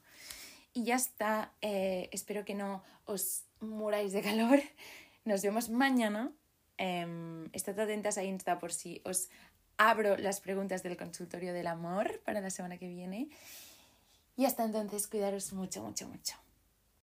Y 0.73 0.83
ya 0.83 0.95
está, 0.95 1.51
eh, 1.61 2.09
espero 2.11 2.45
que 2.45 2.55
no 2.55 2.83
os 3.05 3.43
muráis 3.59 4.13
de 4.13 4.21
calor. 4.21 4.59
Nos 5.25 5.41
vemos 5.41 5.69
mañana. 5.69 6.31
Eh, 6.77 7.49
estad 7.51 7.77
atentas 7.77 8.17
a 8.17 8.23
Insta 8.23 8.57
por 8.57 8.71
si 8.71 9.01
os 9.03 9.29
abro 9.77 10.17
las 10.17 10.39
preguntas 10.39 10.81
del 10.81 10.95
consultorio 10.95 11.53
del 11.53 11.67
amor 11.67 12.21
para 12.23 12.39
la 12.39 12.49
semana 12.49 12.77
que 12.77 12.87
viene. 12.87 13.29
Y 14.37 14.45
hasta 14.45 14.63
entonces, 14.63 15.07
cuidaros 15.07 15.51
mucho, 15.51 15.83
mucho, 15.83 16.07
mucho. 16.07 16.35